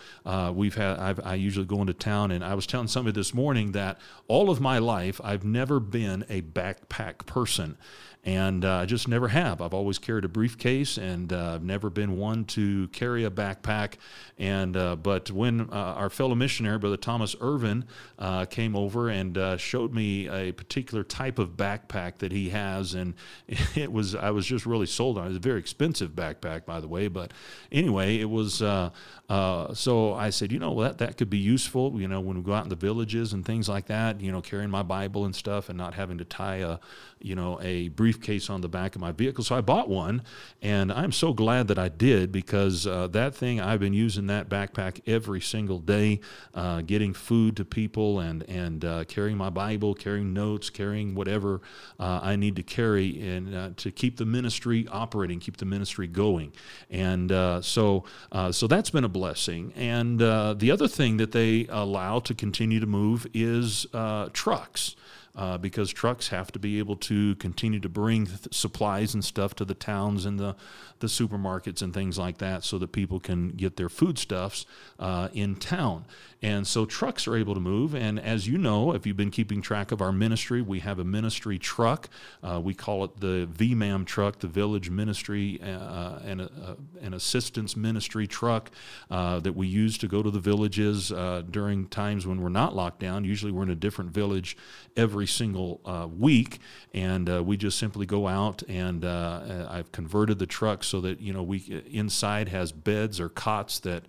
we've 0.53 0.75
had, 0.75 0.97
I've, 0.99 1.19
I 1.25 1.35
usually 1.35 1.65
go 1.65 1.81
into 1.81 1.93
town 1.93 2.31
and 2.31 2.43
I 2.43 2.53
was 2.55 2.67
telling 2.67 2.87
somebody 2.87 3.15
this 3.15 3.33
morning 3.33 3.71
that 3.71 3.99
all 4.27 4.49
of 4.49 4.59
my 4.61 4.77
life 4.77 5.19
I've 5.23 5.43
never 5.43 5.79
been 5.79 6.25
a 6.29 6.41
backpack 6.41 7.25
person 7.25 7.77
and 8.25 8.65
uh, 8.65 8.77
I 8.77 8.85
just 8.85 9.07
never 9.07 9.27
have. 9.27 9.61
I've 9.61 9.75
always 9.75 9.99
carried 9.99 10.25
a 10.25 10.27
briefcase, 10.27 10.97
and 10.97 11.31
uh, 11.31 11.53
I've 11.53 11.63
never 11.63 11.91
been 11.91 12.17
one 12.17 12.45
to 12.45 12.87
carry 12.87 13.23
a 13.23 13.29
backpack. 13.29 13.93
And 14.39 14.75
uh, 14.75 14.95
but 14.95 15.29
when 15.29 15.61
uh, 15.61 15.73
our 15.73 16.09
fellow 16.09 16.33
missionary, 16.33 16.79
Brother 16.79 16.97
Thomas 16.97 17.35
Irvin, 17.39 17.85
uh, 18.17 18.45
came 18.45 18.75
over 18.75 19.09
and 19.09 19.59
showed 19.59 19.93
me 19.93 20.27
a 20.27 20.51
particular 20.53 21.03
type 21.03 21.37
of 21.37 21.49
backpack 21.51 22.17
that 22.17 22.31
he 22.31 22.49
has, 22.49 22.95
and 22.95 23.13
it 23.75 23.91
was 23.91 24.15
I 24.15 24.31
was 24.31 24.47
just 24.47 24.65
really 24.65 24.87
sold 24.87 25.19
on. 25.19 25.27
it. 25.27 25.29
It's 25.29 25.37
a 25.37 25.39
very 25.39 25.59
expensive 25.59 26.11
backpack, 26.11 26.65
by 26.65 26.79
the 26.79 26.87
way, 26.87 27.07
but 27.07 27.31
anyway, 27.71 28.17
it 28.17 28.29
was. 28.29 28.55
so 28.55 30.13
I 30.15 30.31
said, 30.31 30.51
you 30.51 30.57
know, 30.57 30.81
that 30.81 30.97
that 30.97 31.17
could 31.17 31.29
be 31.29 31.37
useful. 31.37 32.01
You 32.01 32.07
know, 32.07 32.21
when 32.21 32.37
we 32.37 32.43
go 32.43 32.53
out 32.53 32.63
in 32.63 32.69
the 32.69 32.75
villages 32.75 33.33
and 33.33 33.45
things 33.45 33.69
like 33.69 33.85
that. 33.85 34.19
You 34.19 34.31
know, 34.31 34.41
carrying 34.41 34.71
my 34.71 34.81
Bible 34.83 35.25
and 35.25 35.35
stuff, 35.35 35.69
and 35.69 35.77
not 35.77 35.93
having 35.93 36.17
to 36.17 36.25
tie 36.25 36.57
a, 36.57 36.79
you 37.19 37.35
know, 37.35 37.59
a 37.61 37.89
brief 37.89 38.14
briefcase 38.15 38.49
on 38.49 38.61
the 38.61 38.69
back 38.69 38.95
of 38.95 39.01
my 39.01 39.11
vehicle. 39.11 39.43
So 39.43 39.55
I 39.55 39.61
bought 39.61 39.89
one, 39.89 40.21
and 40.61 40.91
I'm 40.91 41.11
so 41.11 41.33
glad 41.33 41.67
that 41.67 41.77
I 41.77 41.89
did 41.89 42.31
because 42.31 42.87
uh, 42.87 43.07
that 43.07 43.35
thing 43.35 43.59
I've 43.59 43.79
been 43.79 43.93
using 43.93 44.27
that 44.27 44.49
backpack 44.49 45.01
every 45.05 45.41
single 45.41 45.79
day, 45.79 46.21
uh, 46.53 46.81
getting 46.81 47.13
food 47.13 47.57
to 47.57 47.65
people 47.65 48.19
and 48.19 48.43
and 48.43 48.85
uh, 48.85 49.03
carrying 49.05 49.37
my 49.37 49.49
Bible, 49.49 49.93
carrying 49.93 50.33
notes, 50.33 50.69
carrying 50.69 51.15
whatever 51.15 51.61
uh, 51.99 52.19
I 52.23 52.35
need 52.35 52.55
to 52.55 52.63
carry, 52.63 53.21
and 53.21 53.55
uh, 53.55 53.69
to 53.77 53.91
keep 53.91 54.17
the 54.17 54.25
ministry 54.25 54.87
operating, 54.89 55.39
keep 55.39 55.57
the 55.57 55.65
ministry 55.65 56.07
going. 56.07 56.53
And 56.89 57.31
uh, 57.31 57.61
so 57.61 58.05
so 58.51 58.67
that's 58.67 58.89
been 58.89 59.03
a 59.03 59.09
blessing. 59.09 59.73
And 59.75 60.19
the 60.19 60.71
other 60.71 60.87
thing 60.87 61.17
that 61.17 61.31
they 61.31 61.67
allow 61.69 62.19
to 62.19 62.33
continue 62.33 62.79
to 62.79 62.87
move 62.87 63.27
is 63.33 63.87
trucks 64.33 64.95
uh, 65.35 65.57
because 65.57 65.91
trucks 65.91 66.29
have 66.29 66.51
to 66.51 66.59
be 66.59 66.79
able 66.79 66.95
to 66.95 67.35
continue 67.35 67.79
to 67.79 67.89
bring 67.89 68.25
th- 68.25 68.39
supplies 68.51 69.13
and 69.13 69.23
stuff 69.23 69.53
to 69.55 69.65
the 69.65 69.73
towns 69.73 70.25
and 70.25 70.39
the, 70.39 70.55
the 70.99 71.07
supermarkets 71.07 71.81
and 71.81 71.93
things 71.93 72.17
like 72.17 72.37
that 72.37 72.63
so 72.63 72.77
that 72.77 72.91
people 72.91 73.19
can 73.19 73.49
get 73.49 73.75
their 73.75 73.89
foodstuffs 73.89 74.65
uh, 74.99 75.29
in 75.33 75.55
town. 75.55 76.05
And 76.41 76.67
so 76.67 76.85
trucks 76.85 77.27
are 77.27 77.35
able 77.35 77.55
to 77.55 77.59
move. 77.59 77.95
And 77.95 78.19
as 78.19 78.47
you 78.47 78.59
know, 78.59 78.93
if 78.93 79.07
you've 79.07 79.17
been 79.17 79.31
keeping 79.31 79.63
track 79.63 79.91
of 79.91 79.99
our 79.99 80.11
ministry, 80.11 80.61
we 80.61 80.79
have 80.79 80.99
a 80.99 81.03
ministry 81.03 81.57
truck. 81.57 82.07
Uh, 82.43 82.61
we 82.63 82.75
call 82.75 83.03
it 83.03 83.19
the 83.19 83.47
VMAM 83.51 84.05
truck, 84.05 84.39
the 84.39 84.47
Village 84.47 84.91
Ministry 84.91 85.59
uh, 85.63 86.19
and 86.23 86.41
uh, 86.41 86.75
an 87.01 87.15
Assistance 87.15 87.75
Ministry 87.75 88.27
truck 88.27 88.69
uh, 89.09 89.39
that 89.39 89.55
we 89.55 89.67
use 89.67 89.97
to 89.97 90.07
go 90.07 90.21
to 90.21 90.29
the 90.29 90.39
villages 90.39 91.11
uh, 91.11 91.41
during 91.49 91.87
times 91.87 92.27
when 92.27 92.41
we're 92.41 92.49
not 92.49 92.75
locked 92.75 92.99
down. 92.99 93.25
Usually 93.25 93.51
we're 93.51 93.63
in 93.63 93.71
a 93.71 93.75
different 93.75 94.11
village 94.11 94.55
every 94.95 95.24
single 95.25 95.81
uh, 95.85 96.07
week. 96.07 96.59
And 96.93 97.29
uh, 97.29 97.43
we 97.43 97.57
just 97.57 97.77
simply 97.77 98.05
go 98.05 98.27
out 98.27 98.63
and 98.69 99.03
uh, 99.03 99.07
uh, 99.07 99.67
I've 99.69 99.91
converted 99.91 100.39
the 100.39 100.45
truck 100.45 100.83
so 100.83 101.01
that, 101.01 101.19
you 101.19 101.33
know, 101.33 101.43
we 101.43 101.83
inside 101.91 102.49
has 102.49 102.71
beds 102.71 103.19
or 103.19 103.29
cots 103.29 103.79
that 103.79 104.03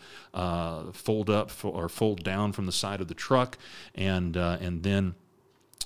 fold 0.92 1.30
up 1.30 1.50
or 1.64 1.88
fold 1.88 2.22
down 2.22 2.52
from 2.52 2.66
the 2.66 2.72
side 2.72 3.00
of 3.00 3.08
the 3.08 3.14
truck, 3.14 3.58
and 3.94 4.36
uh, 4.36 4.58
and 4.60 4.82
then 4.82 5.14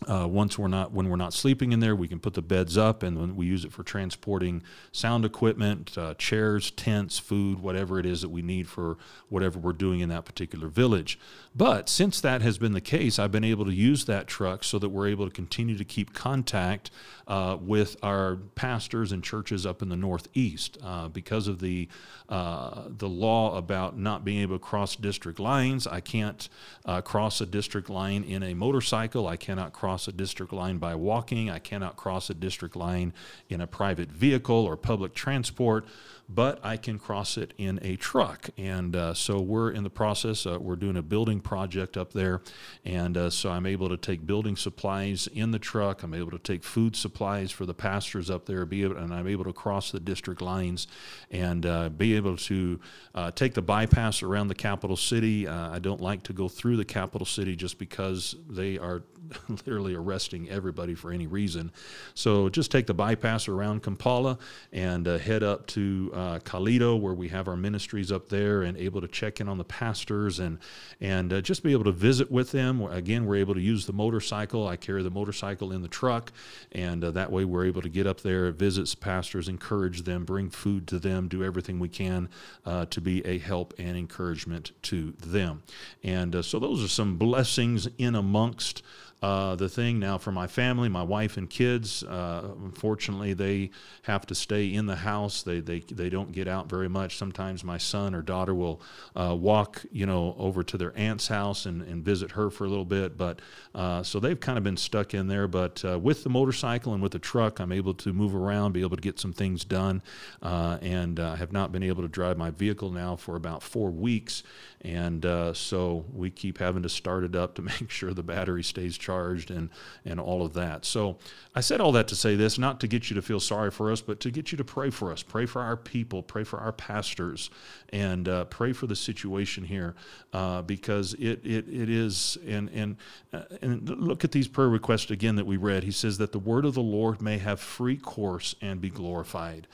uh, 0.09 0.27
once 0.27 0.59
we're 0.59 0.69
not 0.69 0.93
when 0.93 1.09
we're 1.09 1.17
not 1.17 1.35
sleeping 1.35 1.73
in 1.73 1.81
there, 1.81 1.95
we 1.95 2.09
can 2.09 2.21
put 2.21 2.35
the 2.35 2.43
beds 2.43 2.79
up, 2.79 3.03
and 3.03 3.37
we 3.37 3.47
use 3.47 3.65
it 3.65 3.73
for 3.73 3.83
transporting 3.83 4.63
sound 4.93 5.25
equipment, 5.25 5.97
uh, 5.99 6.15
chairs, 6.15 6.71
tents, 6.71 7.19
food, 7.19 7.61
whatever 7.61 7.99
it 7.99 8.07
is 8.07 8.23
that 8.23 8.31
we 8.31 8.41
need 8.41 8.67
for 8.67 8.97
whatever 9.29 9.59
we're 9.59 9.73
doing 9.73 10.01
in 10.01 10.09
that 10.09 10.25
particular 10.25 10.69
village. 10.69 11.19
But 11.55 11.89
since 11.89 12.21
that 12.21 12.41
has 12.43 12.59
been 12.59 12.73
the 12.73 12.81
case, 12.81 13.19
I've 13.19 13.33
been 13.33 13.45
able 13.45 13.65
to 13.67 13.75
use 13.75 14.07
that 14.07 14.27
truck 14.27 14.65
so 14.65 14.79
that 14.79 14.89
we're 14.89 15.09
able 15.09 15.27
to 15.27 15.33
continue 15.33 15.77
to 15.77 15.85
keep 15.85 16.15
contact 16.15 16.91
uh, 17.27 17.59
with 17.61 17.97
our 18.03 18.37
pastors 18.55 19.13
and 19.13 19.23
churches 19.23 19.67
up 19.67 19.83
in 19.83 19.89
the 19.89 19.97
Northeast 19.97 20.79
uh, 20.83 21.09
because 21.09 21.47
of 21.47 21.61
the 21.61 21.89
uh, 22.29 22.85
the 22.89 23.09
law 23.09 23.57
about 23.57 23.99
not 23.99 24.25
being 24.25 24.41
able 24.41 24.57
to 24.57 24.65
cross 24.65 24.95
district 24.95 25.41
lines. 25.41 25.87
I 25.87 26.01
can't 26.01 26.49
uh, 26.85 27.01
cross 27.01 27.41
a 27.41 27.47
district 27.47 27.91
line 27.91 28.23
in 28.23 28.45
a 28.45 28.55
motorcycle. 28.55 29.27
I 29.27 29.37
cannot 29.37 29.73
cross 29.73 29.90
a 30.09 30.13
district 30.13 30.53
line 30.53 30.79
by 30.79 30.95
walking. 30.95 31.51
I 31.51 31.59
cannot 31.59 31.97
cross 31.97 32.31
a 32.31 32.35
district 32.35 32.77
line 32.77 33.13
in 33.49 33.61
a 33.61 33.67
private 33.67 34.11
vehicle 34.11 34.57
or 34.57 34.77
public 34.77 35.15
transport 35.15 35.87
but 36.33 36.61
I 36.63 36.77
can 36.77 36.99
cross 36.99 37.37
it 37.37 37.53
in 37.59 37.81
a 37.83 37.97
truck. 37.97 38.51
And 38.57 38.95
uh, 38.95 39.15
so 39.15 39.41
we're 39.41 39.73
in 39.73 39.83
the 39.83 39.91
process. 39.91 40.47
Uh, 40.47 40.59
we're 40.61 40.77
doing 40.77 40.97
a 40.97 41.03
building 41.03 41.41
project 41.41 41.97
up 41.97 42.13
there, 42.13 42.41
and 42.85 43.17
uh, 43.17 43.31
so 43.31 43.51
I'm 43.51 43.67
able 43.67 43.89
to 43.89 43.97
take 43.97 44.25
building 44.27 44.57
supplies 44.57 45.27
in 45.27 45.51
the 45.51 45.59
truck. 45.59 46.05
I'm 46.05 46.15
able 46.15 46.31
to 46.31 46.39
take 46.39 46.63
food 46.63 46.95
supplies 46.95 47.51
for 47.51 47.67
the 47.67 47.75
pastors 47.75 48.31
up 48.31 48.47
there, 48.47 48.65
be 48.65 48.85
able, 48.85 48.97
and 48.97 49.13
I'm 49.13 49.27
able 49.27 49.45
to 49.45 49.53
cross 49.53 49.91
the 49.91 49.99
district 49.99 50.41
lines 50.41 50.87
and 51.33 51.67
uh, 51.67 51.89
be 51.89 52.15
able 52.15 52.37
to 52.37 52.79
uh, 53.15 53.33
take 53.33 53.55
the 53.55 53.63
bypass 53.63 54.23
around 54.23 54.49
the 54.49 54.55
capital 54.55 54.97
city. 54.97 55.49
Uh, 55.49 55.71
I 55.71 55.81
don't 55.81 56.01
like 56.01 56.23
to 56.25 56.33
go 56.33 56.49
through 56.49 56.77
the 56.77 56.85
capital 56.85 57.27
city 57.27 57.57
just 57.57 57.79
because 57.79 58.37
they 58.49 58.79
are 58.79 59.03
literally 59.49 59.95
arresting 59.95 60.49
everybody 60.49 60.95
for 60.95 61.11
any 61.11 61.27
reason. 61.27 61.73
So 62.15 62.49
just 62.49 62.71
take 62.71 62.87
the 62.87 62.95
bypass 62.95 63.49
around 63.49 63.83
Kampala 63.83 64.39
and 64.73 65.07
head 65.07 65.43
up 65.43 65.67
to 65.69 66.13
uh, 66.21 66.39
Kotido, 66.41 67.01
where 67.01 67.15
we 67.15 67.29
have 67.29 67.49
our 67.49 67.57
ministries 67.57 68.13
up 68.13 68.29
there, 68.29 68.63
and 68.63 68.77
able 68.77 69.01
to 69.01 69.09
check 69.09 69.41
in 69.41 69.49
on 69.49 69.57
the 69.57 69.65
pastors 69.65 70.39
and 70.39 70.59
and 71.01 71.33
uh, 71.33 71.41
just 71.41 71.63
be 71.63 71.73
able 71.73 71.85
to 71.85 71.93
visit 71.93 72.31
with 72.31 72.53
them. 72.53 72.83
Again, 72.83 73.25
we're 73.25 73.37
able 73.37 73.55
to 73.55 73.61
use 73.61 73.87
the 73.87 73.93
motorcycle. 73.95 74.69
I 74.69 74.77
carry 74.77 75.03
the 75.03 75.11
motorcycle 75.11 75.73
in 75.73 75.81
the 75.81 75.89
truck, 75.89 76.31
and 76.73 77.03
uh, 77.03 77.11
that 77.13 77.33
way 77.33 77.45
we're 77.47 77.65
able 77.65 77.81
to 77.81 77.89
get 77.89 78.07
up 78.07 78.21
there, 78.21 78.51
visit 78.53 78.95
pastors, 79.01 79.49
encourage 79.49 80.03
them, 80.03 80.25
bring 80.25 80.51
food 80.51 80.87
to 80.89 80.99
them, 80.99 81.29
do 81.29 81.43
everything 81.43 81.79
we 81.79 81.89
can 81.89 82.29
uh, 82.67 82.85
to 82.87 83.01
be 83.01 83.25
a 83.27 83.39
help 83.39 83.73
and 83.79 83.97
encouragement 83.97 84.73
to 84.83 85.13
them. 85.13 85.63
And 86.03 86.37
uh, 86.37 86.43
so 86.43 86.59
those 86.59 86.85
are 86.85 86.89
some 86.89 87.17
blessings 87.17 87.89
in 87.97 88.15
amongst 88.15 88.83
uh, 89.23 89.55
the 89.55 89.69
thing 89.69 89.99
now 89.99 90.17
for 90.17 90.33
my 90.33 90.47
family, 90.47 90.89
my 90.89 91.03
wife 91.03 91.37
and 91.37 91.51
kids. 91.51 92.03
Uh, 92.03 92.55
unfortunately, 92.65 93.35
they 93.35 93.71
have 94.03 94.27
to 94.27 94.35
stay 94.35 94.73
in 94.73 94.87
the 94.87 94.97
house. 94.97 95.43
They, 95.43 95.61
they 95.61 95.81
they 95.81 96.09
don't 96.09 96.33
get 96.33 96.49
out 96.49 96.71
very 96.71 96.89
much. 96.89 97.19
Sometimes 97.19 97.63
my 97.63 97.77
son 97.77 98.15
or 98.15 98.23
daughter 98.23 98.55
will 98.55 98.81
uh, 99.15 99.37
walk, 99.39 99.85
you 99.93 100.07
know, 100.07 100.35
over 100.39 100.63
to 100.63 100.79
their 100.79 100.97
aunt's 100.97 101.29
house 101.29 101.67
and, 101.67 101.83
and 101.83 102.03
visit 102.03 102.31
her 102.33 102.51
for 102.51 102.65
a 102.65 102.69
little 102.69 102.87
bit. 102.87 103.19
But 103.19 103.41
uh, 103.75 104.03
so 104.03 104.21
they've 104.21 104.41
kind 104.41 104.57
of 104.57 104.65
been 104.65 104.79
stuck 104.79 105.13
in 105.13 105.29
there. 105.29 105.47
But 105.49 105.85
uh, 105.85 105.99
with 105.99 106.25
the 106.25 106.31
motorcycle 106.31 106.95
and 106.95 107.03
with 107.03 107.13
the 107.13 107.19
truck, 107.19 107.61
I'm 107.61 107.73
able 107.73 107.95
to 107.95 108.13
move 108.15 108.35
around, 108.35 108.73
be 108.73 108.81
able 108.81 108.97
to 108.97 109.03
get 109.03 109.21
some 109.21 109.35
things 109.35 109.65
done, 109.65 110.03
and 110.43 111.21
I 111.21 111.37
have 111.37 111.53
not 111.53 111.73
been 111.73 111.83
able 111.83 112.03
to 112.03 112.09
drive 112.09 112.39
my 112.39 112.51
vehicle 112.51 112.91
now 112.91 113.17
for 113.17 113.37
about 113.37 113.63
four 113.63 113.91
weeks. 113.91 114.43
And 114.83 115.25
so 115.57 116.05
we 116.13 116.31
keep 116.31 116.59
having 116.59 116.83
to 116.83 116.89
start 116.89 117.25
it 117.25 117.37
up 117.37 117.55
to 117.57 117.63
make 117.81 117.91
sure 117.91 118.13
the 118.13 118.23
battery 118.23 118.63
stays 118.63 118.97
charged 118.97 119.21
charged 119.21 119.51
and, 119.51 119.71
and 120.05 120.21
all 120.21 120.45
of 120.45 120.55
that. 120.55 120.85
So 120.85 121.19
I 121.55 121.61
said 121.61 121.81
all 121.81 121.93
that 121.93 122.09
to 122.09 122.17
say 122.17 122.37
this, 122.37 122.59
not 122.59 122.81
to 122.81 122.87
get 122.87 123.11
you 123.11 123.17
to 123.17 123.23
feel 123.23 123.41
sorry 123.41 123.71
for 123.71 123.91
us, 123.91 124.01
but 124.01 124.21
to 124.21 124.31
get 124.31 124.53
you 124.53 124.59
to 124.59 124.65
pray 124.65 124.91
for 124.91 125.13
us, 125.13 125.23
pray 125.23 125.47
for 125.47 125.61
our 125.63 125.77
people, 125.77 126.23
pray 126.23 126.45
for 126.45 126.59
our 126.59 126.73
pastors, 126.73 127.51
and 127.93 128.29
uh, 128.29 128.45
pray 128.45 128.73
for 128.73 128.87
the 128.87 128.97
situation 128.97 129.65
here 129.65 129.95
uh, 130.33 130.63
because 130.63 131.15
it, 131.15 131.45
it, 131.45 131.69
it 131.69 131.91
is, 131.91 132.39
and, 132.47 132.69
and, 132.71 132.97
uh, 133.33 133.43
and 133.63 133.89
look 133.89 134.25
at 134.25 134.33
these 134.33 134.49
prayer 134.49 134.69
requests 134.69 135.11
again 135.11 135.37
that 135.37 135.47
we 135.47 135.57
read. 135.57 135.83
He 135.83 135.91
says 135.91 136.19
that 136.19 136.33
the 136.33 136.39
word 136.39 136.65
of 136.65 136.75
the 136.75 136.83
Lord 136.83 137.21
may 137.21 137.39
have 137.39 137.61
free 137.61 137.97
course 137.97 138.55
and 138.61 138.81
be 138.81 138.91
glorified. 138.91 139.67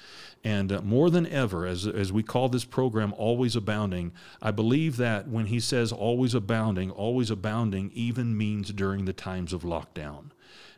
And 0.44 0.70
uh, 0.70 0.80
more 0.80 1.10
than 1.10 1.26
ever, 1.26 1.66
as, 1.66 1.86
as 1.86 2.12
we 2.12 2.22
call 2.22 2.48
this 2.48 2.64
program 2.64 3.12
Always 3.18 3.56
Abounding, 3.56 4.12
I 4.40 4.52
believe 4.52 4.95
that 4.96 5.28
when 5.28 5.46
he 5.46 5.60
says 5.60 5.92
always 5.92 6.34
abounding, 6.34 6.90
always 6.90 7.30
abounding 7.30 7.90
even 7.94 8.36
means 8.36 8.72
during 8.72 9.04
the 9.04 9.12
times 9.12 9.52
of 9.52 9.62
lockdown. 9.62 10.30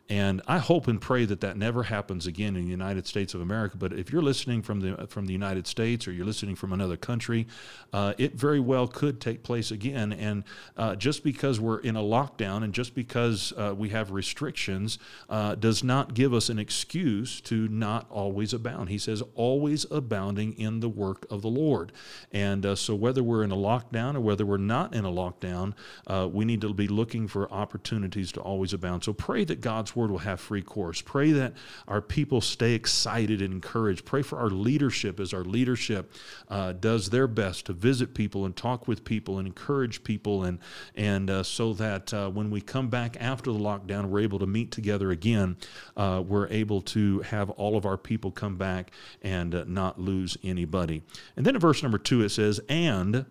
And 0.09 0.41
I 0.47 0.57
hope 0.57 0.87
and 0.87 0.99
pray 0.99 1.25
that 1.25 1.41
that 1.41 1.55
never 1.55 1.83
happens 1.83 2.25
again 2.25 2.55
in 2.55 2.63
the 2.63 2.71
United 2.71 3.05
States 3.05 3.35
of 3.35 3.41
America. 3.41 3.77
But 3.77 3.93
if 3.93 4.11
you're 4.11 4.23
listening 4.23 4.63
from 4.63 4.79
the 4.79 5.07
from 5.07 5.27
the 5.27 5.33
United 5.33 5.67
States 5.67 6.07
or 6.07 6.11
you're 6.11 6.25
listening 6.25 6.55
from 6.55 6.73
another 6.73 6.97
country, 6.97 7.45
uh, 7.93 8.13
it 8.17 8.33
very 8.33 8.59
well 8.59 8.87
could 8.87 9.21
take 9.21 9.43
place 9.43 9.69
again. 9.69 10.11
And 10.11 10.43
uh, 10.77 10.95
just 10.95 11.23
because 11.23 11.59
we're 11.59 11.79
in 11.79 11.95
a 11.95 12.01
lockdown 12.01 12.63
and 12.63 12.73
just 12.73 12.95
because 12.95 13.53
uh, 13.55 13.75
we 13.77 13.89
have 13.89 14.09
restrictions 14.09 14.97
uh, 15.29 15.53
does 15.53 15.83
not 15.83 16.15
give 16.15 16.33
us 16.33 16.49
an 16.49 16.57
excuse 16.57 17.39
to 17.41 17.67
not 17.67 18.09
always 18.09 18.51
abound. 18.51 18.89
He 18.89 18.97
says, 18.97 19.21
always 19.35 19.85
abounding 19.91 20.53
in 20.57 20.79
the 20.79 20.89
work 20.89 21.27
of 21.29 21.43
the 21.43 21.49
Lord. 21.49 21.91
And 22.31 22.65
uh, 22.65 22.75
so 22.75 22.95
whether 22.95 23.21
we're 23.21 23.43
in 23.43 23.51
a 23.51 23.55
lockdown 23.55 24.15
or 24.15 24.21
whether 24.21 24.45
we're 24.45 24.57
not 24.57 24.95
in 24.95 25.05
a 25.05 25.11
lockdown, 25.11 25.73
uh, 26.07 26.27
we 26.31 26.45
need 26.45 26.61
to 26.61 26.73
be 26.73 26.87
looking 26.87 27.27
for 27.27 27.51
opportunities 27.51 28.31
to 28.31 28.41
always 28.41 28.73
abound. 28.73 29.03
So 29.03 29.13
pray 29.13 29.45
that 29.45 29.61
God's 29.61 29.95
word 29.99 30.11
will 30.11 30.17
have 30.19 30.39
free 30.39 30.61
course. 30.61 31.01
Pray 31.01 31.31
that 31.33 31.53
our 31.87 32.01
people 32.01 32.41
stay 32.41 32.73
excited 32.73 33.41
and 33.41 33.53
encouraged. 33.53 34.05
Pray 34.05 34.21
for 34.21 34.39
our 34.39 34.49
leadership 34.49 35.19
as 35.19 35.33
our 35.33 35.43
leadership 35.43 36.11
uh, 36.47 36.71
does 36.71 37.09
their 37.09 37.27
best 37.27 37.65
to 37.67 37.73
visit 37.73 38.13
people 38.13 38.45
and 38.45 38.55
talk 38.55 38.87
with 38.87 39.03
people 39.03 39.37
and 39.37 39.47
encourage 39.47 40.03
people, 40.03 40.43
and 40.43 40.59
and 40.95 41.29
uh, 41.29 41.43
so 41.43 41.73
that 41.73 42.13
uh, 42.13 42.29
when 42.29 42.49
we 42.49 42.61
come 42.61 42.89
back 42.89 43.17
after 43.19 43.51
the 43.51 43.59
lockdown, 43.59 44.05
we're 44.05 44.21
able 44.21 44.39
to 44.39 44.47
meet 44.47 44.71
together 44.71 45.11
again. 45.11 45.57
Uh, 45.95 46.23
we're 46.25 46.47
able 46.47 46.81
to 46.81 47.19
have 47.19 47.49
all 47.51 47.77
of 47.77 47.85
our 47.85 47.97
people 47.97 48.31
come 48.31 48.55
back 48.55 48.91
and 49.21 49.53
uh, 49.53 49.63
not 49.67 49.99
lose 49.99 50.37
anybody. 50.43 51.03
And 51.35 51.45
then 51.45 51.55
in 51.55 51.61
verse 51.61 51.83
number 51.83 51.97
two, 51.97 52.21
it 52.21 52.29
says, 52.29 52.59
and 52.69 53.25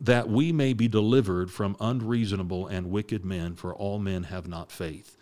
that 0.00 0.28
we 0.28 0.52
may 0.52 0.72
be 0.72 0.88
delivered 0.88 1.50
from 1.50 1.76
unreasonable 1.80 2.66
and 2.68 2.90
wicked 2.90 3.24
men, 3.24 3.56
for 3.56 3.74
all 3.74 3.98
men 3.98 4.24
have 4.24 4.46
not 4.46 4.70
faith. 4.70 5.16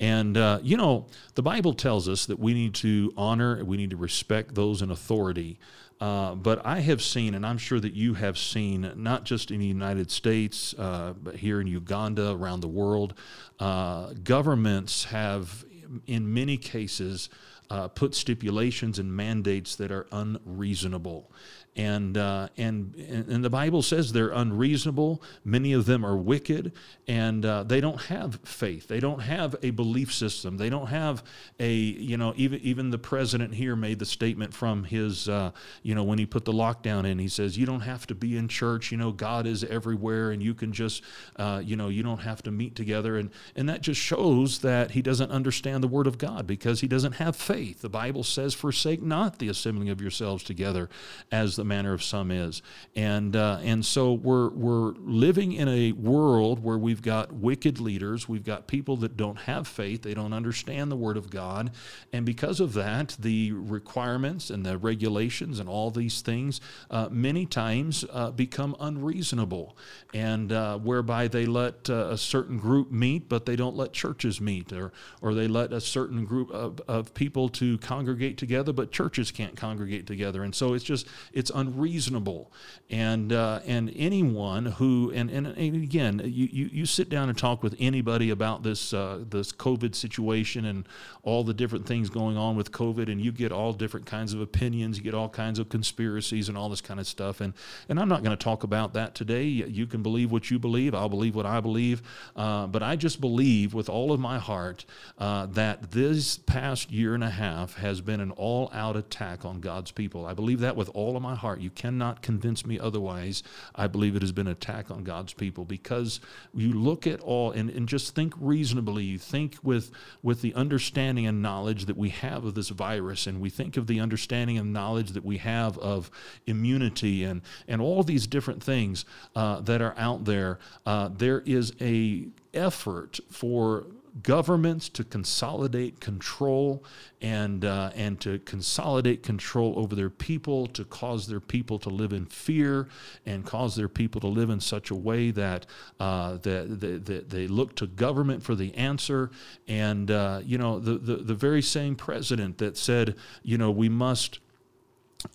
And, 0.00 0.36
uh, 0.36 0.60
you 0.62 0.76
know, 0.76 1.06
the 1.34 1.42
Bible 1.42 1.74
tells 1.74 2.08
us 2.08 2.26
that 2.26 2.38
we 2.38 2.54
need 2.54 2.74
to 2.76 3.12
honor, 3.16 3.64
we 3.64 3.76
need 3.76 3.90
to 3.90 3.96
respect 3.96 4.54
those 4.54 4.80
in 4.80 4.90
authority. 4.90 5.58
Uh, 6.00 6.36
but 6.36 6.64
I 6.64 6.80
have 6.80 7.02
seen, 7.02 7.34
and 7.34 7.44
I'm 7.44 7.58
sure 7.58 7.80
that 7.80 7.94
you 7.94 8.14
have 8.14 8.38
seen, 8.38 8.92
not 8.94 9.24
just 9.24 9.50
in 9.50 9.58
the 9.58 9.66
United 9.66 10.10
States, 10.12 10.72
uh, 10.78 11.14
but 11.20 11.36
here 11.36 11.60
in 11.60 11.66
Uganda, 11.66 12.30
around 12.30 12.60
the 12.60 12.68
world, 12.68 13.14
uh, 13.58 14.12
governments 14.22 15.04
have, 15.04 15.64
in 16.06 16.32
many 16.32 16.56
cases, 16.56 17.28
uh, 17.70 17.88
put 17.88 18.14
stipulations 18.14 18.98
and 18.98 19.14
mandates 19.14 19.74
that 19.76 19.90
are 19.90 20.06
unreasonable 20.12 21.32
and 21.78 22.18
uh, 22.18 22.48
and 22.56 22.94
and 22.96 23.44
the 23.44 23.50
Bible 23.50 23.82
says 23.82 24.12
they're 24.12 24.30
unreasonable. 24.30 25.22
Many 25.44 25.72
of 25.72 25.86
them 25.86 26.04
are 26.04 26.16
wicked, 26.16 26.72
and 27.06 27.46
uh, 27.46 27.62
they 27.62 27.80
don't 27.80 28.00
have 28.02 28.40
faith. 28.44 28.88
They 28.88 28.98
don't 28.98 29.20
have 29.20 29.54
a 29.62 29.70
belief 29.70 30.12
system. 30.12 30.56
They 30.56 30.70
don't 30.70 30.88
have 30.88 31.22
a 31.60 31.72
you 31.72 32.16
know 32.16 32.34
even 32.36 32.60
even 32.60 32.90
the 32.90 32.98
president 32.98 33.54
here 33.54 33.76
made 33.76 34.00
the 34.00 34.06
statement 34.06 34.52
from 34.52 34.84
his 34.84 35.28
uh, 35.28 35.52
you 35.82 35.94
know 35.94 36.02
when 36.02 36.18
he 36.18 36.26
put 36.26 36.44
the 36.44 36.52
lockdown 36.52 37.06
in. 37.06 37.18
He 37.18 37.28
says 37.28 37.56
you 37.56 37.66
don't 37.66 37.80
have 37.80 38.06
to 38.08 38.14
be 38.14 38.36
in 38.36 38.48
church. 38.48 38.90
You 38.90 38.98
know 38.98 39.12
God 39.12 39.46
is 39.46 39.62
everywhere, 39.62 40.32
and 40.32 40.42
you 40.42 40.54
can 40.54 40.72
just 40.72 41.02
uh, 41.36 41.62
you 41.64 41.76
know 41.76 41.88
you 41.88 42.02
don't 42.02 42.22
have 42.22 42.42
to 42.42 42.50
meet 42.50 42.74
together. 42.74 43.16
And 43.16 43.30
and 43.54 43.68
that 43.68 43.82
just 43.82 44.00
shows 44.00 44.58
that 44.60 44.90
he 44.92 45.02
doesn't 45.02 45.30
understand 45.30 45.84
the 45.84 45.88
Word 45.88 46.08
of 46.08 46.18
God 46.18 46.46
because 46.46 46.80
he 46.80 46.88
doesn't 46.88 47.12
have 47.12 47.36
faith. 47.36 47.82
The 47.82 47.88
Bible 47.88 48.24
says, 48.24 48.52
"Forsake 48.52 49.00
not 49.00 49.38
the 49.38 49.48
assembling 49.48 49.90
of 49.90 50.00
yourselves 50.00 50.42
together," 50.42 50.88
as 51.30 51.57
the 51.58 51.64
manner 51.64 51.92
of 51.92 52.02
some 52.02 52.30
is. 52.30 52.62
And, 52.96 53.36
uh, 53.36 53.58
and 53.62 53.84
so 53.84 54.14
we're, 54.14 54.48
we're 54.48 54.92
living 54.96 55.52
in 55.52 55.68
a 55.68 55.92
world 55.92 56.62
where 56.62 56.78
we've 56.78 57.02
got 57.02 57.34
wicked 57.34 57.80
leaders, 57.80 58.26
we've 58.26 58.44
got 58.44 58.66
people 58.66 58.96
that 58.98 59.18
don't 59.18 59.40
have 59.40 59.68
faith, 59.68 60.02
they 60.02 60.14
don't 60.14 60.32
understand 60.32 60.90
the 60.90 60.96
Word 60.96 61.18
of 61.18 61.30
God. 61.30 61.72
And 62.12 62.24
because 62.24 62.60
of 62.60 62.72
that, 62.72 63.16
the 63.18 63.52
requirements 63.52 64.48
and 64.48 64.64
the 64.64 64.78
regulations 64.78 65.58
and 65.58 65.68
all 65.68 65.90
these 65.90 66.22
things 66.22 66.60
uh, 66.90 67.08
many 67.10 67.44
times 67.44 68.04
uh, 68.12 68.30
become 68.30 68.76
unreasonable, 68.80 69.76
and 70.14 70.52
uh, 70.52 70.78
whereby 70.78 71.28
they 71.28 71.44
let 71.46 71.90
uh, 71.90 72.08
a 72.10 72.18
certain 72.18 72.56
group 72.56 72.90
meet, 72.90 73.28
but 73.28 73.44
they 73.44 73.56
don't 73.56 73.76
let 73.76 73.92
churches 73.92 74.40
meet, 74.40 74.72
or, 74.72 74.92
or 75.20 75.34
they 75.34 75.48
let 75.48 75.72
a 75.72 75.80
certain 75.80 76.24
group 76.24 76.50
of, 76.50 76.80
of 76.88 77.12
people 77.14 77.48
to 77.48 77.76
congregate 77.78 78.38
together, 78.38 78.72
but 78.72 78.92
churches 78.92 79.30
can't 79.30 79.56
congregate 79.56 80.06
together, 80.06 80.44
and 80.44 80.54
so 80.54 80.74
it's 80.74 80.84
just 80.84 81.06
it's 81.32 81.47
unreasonable. 81.50 82.52
And 82.90 83.32
uh, 83.32 83.60
and 83.66 83.92
anyone 83.96 84.66
who 84.66 85.10
and, 85.14 85.30
and, 85.30 85.46
and 85.46 85.82
again, 85.82 86.20
you, 86.24 86.48
you, 86.50 86.70
you 86.72 86.86
sit 86.86 87.08
down 87.08 87.28
and 87.28 87.36
talk 87.36 87.62
with 87.62 87.76
anybody 87.78 88.30
about 88.30 88.62
this 88.62 88.94
uh, 88.94 89.24
this 89.28 89.52
COVID 89.52 89.94
situation 89.94 90.64
and 90.64 90.86
all 91.22 91.44
the 91.44 91.52
different 91.52 91.86
things 91.86 92.08
going 92.08 92.36
on 92.38 92.56
with 92.56 92.72
COVID, 92.72 93.10
and 93.10 93.20
you 93.20 93.30
get 93.30 93.52
all 93.52 93.72
different 93.72 94.06
kinds 94.06 94.32
of 94.32 94.40
opinions, 94.40 94.96
you 94.96 95.04
get 95.04 95.14
all 95.14 95.28
kinds 95.28 95.58
of 95.58 95.68
conspiracies 95.68 96.48
and 96.48 96.56
all 96.56 96.68
this 96.70 96.80
kind 96.80 96.98
of 96.98 97.06
stuff. 97.06 97.40
And 97.40 97.52
and 97.88 98.00
I'm 98.00 98.08
not 98.08 98.22
going 98.22 98.36
to 98.36 98.42
talk 98.42 98.62
about 98.62 98.94
that 98.94 99.14
today. 99.14 99.44
You 99.44 99.86
can 99.86 100.02
believe 100.02 100.32
what 100.32 100.50
you 100.50 100.58
believe. 100.58 100.94
I'll 100.94 101.08
believe 101.08 101.34
what 101.34 101.46
I 101.46 101.60
believe. 101.60 102.02
Uh, 102.34 102.66
but 102.66 102.82
I 102.82 102.96
just 102.96 103.20
believe 103.20 103.74
with 103.74 103.88
all 103.88 104.12
of 104.12 104.20
my 104.20 104.38
heart 104.38 104.84
uh, 105.18 105.46
that 105.46 105.90
this 105.90 106.38
past 106.38 106.90
year 106.90 107.14
and 107.14 107.24
a 107.24 107.30
half 107.30 107.74
has 107.74 108.00
been 108.00 108.20
an 108.20 108.30
all 108.32 108.70
out 108.72 108.96
attack 108.96 109.44
on 109.44 109.60
God's 109.60 109.90
people. 109.90 110.26
I 110.26 110.34
believe 110.34 110.60
that 110.60 110.76
with 110.76 110.90
all 110.94 111.16
of 111.16 111.22
my 111.22 111.34
heart. 111.38 111.60
You 111.60 111.70
cannot 111.70 112.22
convince 112.22 112.64
me 112.64 112.78
otherwise. 112.78 113.42
I 113.74 113.86
believe 113.86 114.14
it 114.14 114.22
has 114.22 114.32
been 114.32 114.46
an 114.46 114.52
attack 114.52 114.90
on 114.90 115.04
God's 115.04 115.32
people 115.32 115.64
because 115.64 116.20
you 116.54 116.72
look 116.72 117.06
at 117.06 117.20
all 117.20 117.50
and, 117.50 117.70
and 117.70 117.88
just 117.88 118.14
think 118.14 118.34
reasonably. 118.38 119.04
You 119.04 119.18
think 119.18 119.56
with, 119.62 119.90
with 120.22 120.42
the 120.42 120.54
understanding 120.54 121.26
and 121.26 121.42
knowledge 121.42 121.86
that 121.86 121.96
we 121.96 122.10
have 122.10 122.44
of 122.44 122.54
this 122.54 122.68
virus, 122.68 123.26
and 123.26 123.40
we 123.40 123.50
think 123.50 123.76
of 123.76 123.86
the 123.86 124.00
understanding 124.00 124.58
and 124.58 124.72
knowledge 124.72 125.12
that 125.12 125.24
we 125.24 125.38
have 125.38 125.78
of 125.78 126.10
immunity 126.46 127.24
and, 127.24 127.42
and 127.66 127.80
all 127.80 128.02
these 128.02 128.26
different 128.26 128.62
things 128.62 129.04
uh, 129.34 129.60
that 129.60 129.80
are 129.80 129.94
out 129.96 130.24
there. 130.24 130.58
Uh, 130.86 131.08
there 131.08 131.40
is 131.40 131.72
a 131.80 132.28
effort 132.54 133.20
for 133.30 133.86
governments 134.22 134.88
to 134.88 135.04
consolidate 135.04 136.00
control 136.00 136.84
and 137.20 137.64
uh, 137.64 137.90
and 137.94 138.20
to 138.20 138.38
consolidate 138.40 139.22
control 139.22 139.74
over 139.76 139.94
their 139.94 140.10
people, 140.10 140.66
to 140.68 140.84
cause 140.84 141.26
their 141.26 141.40
people 141.40 141.78
to 141.80 141.88
live 141.88 142.12
in 142.12 142.26
fear, 142.26 142.88
and 143.26 143.44
cause 143.44 143.76
their 143.76 143.88
people 143.88 144.20
to 144.20 144.26
live 144.26 144.50
in 144.50 144.60
such 144.60 144.90
a 144.90 144.94
way 144.94 145.30
that 145.30 145.66
uh, 146.00 146.32
that, 146.38 146.80
that, 146.80 147.06
that, 147.06 147.30
they 147.30 147.46
look 147.46 147.74
to 147.76 147.86
government 147.86 148.42
for 148.42 148.54
the 148.54 148.74
answer. 148.74 149.30
And 149.66 150.10
uh, 150.10 150.40
you 150.44 150.58
know, 150.58 150.78
the, 150.78 150.98
the 150.98 151.16
the 151.16 151.34
very 151.34 151.62
same 151.62 151.96
president 151.96 152.58
that 152.58 152.76
said, 152.76 153.16
you 153.42 153.58
know, 153.58 153.70
we 153.70 153.88
must 153.88 154.40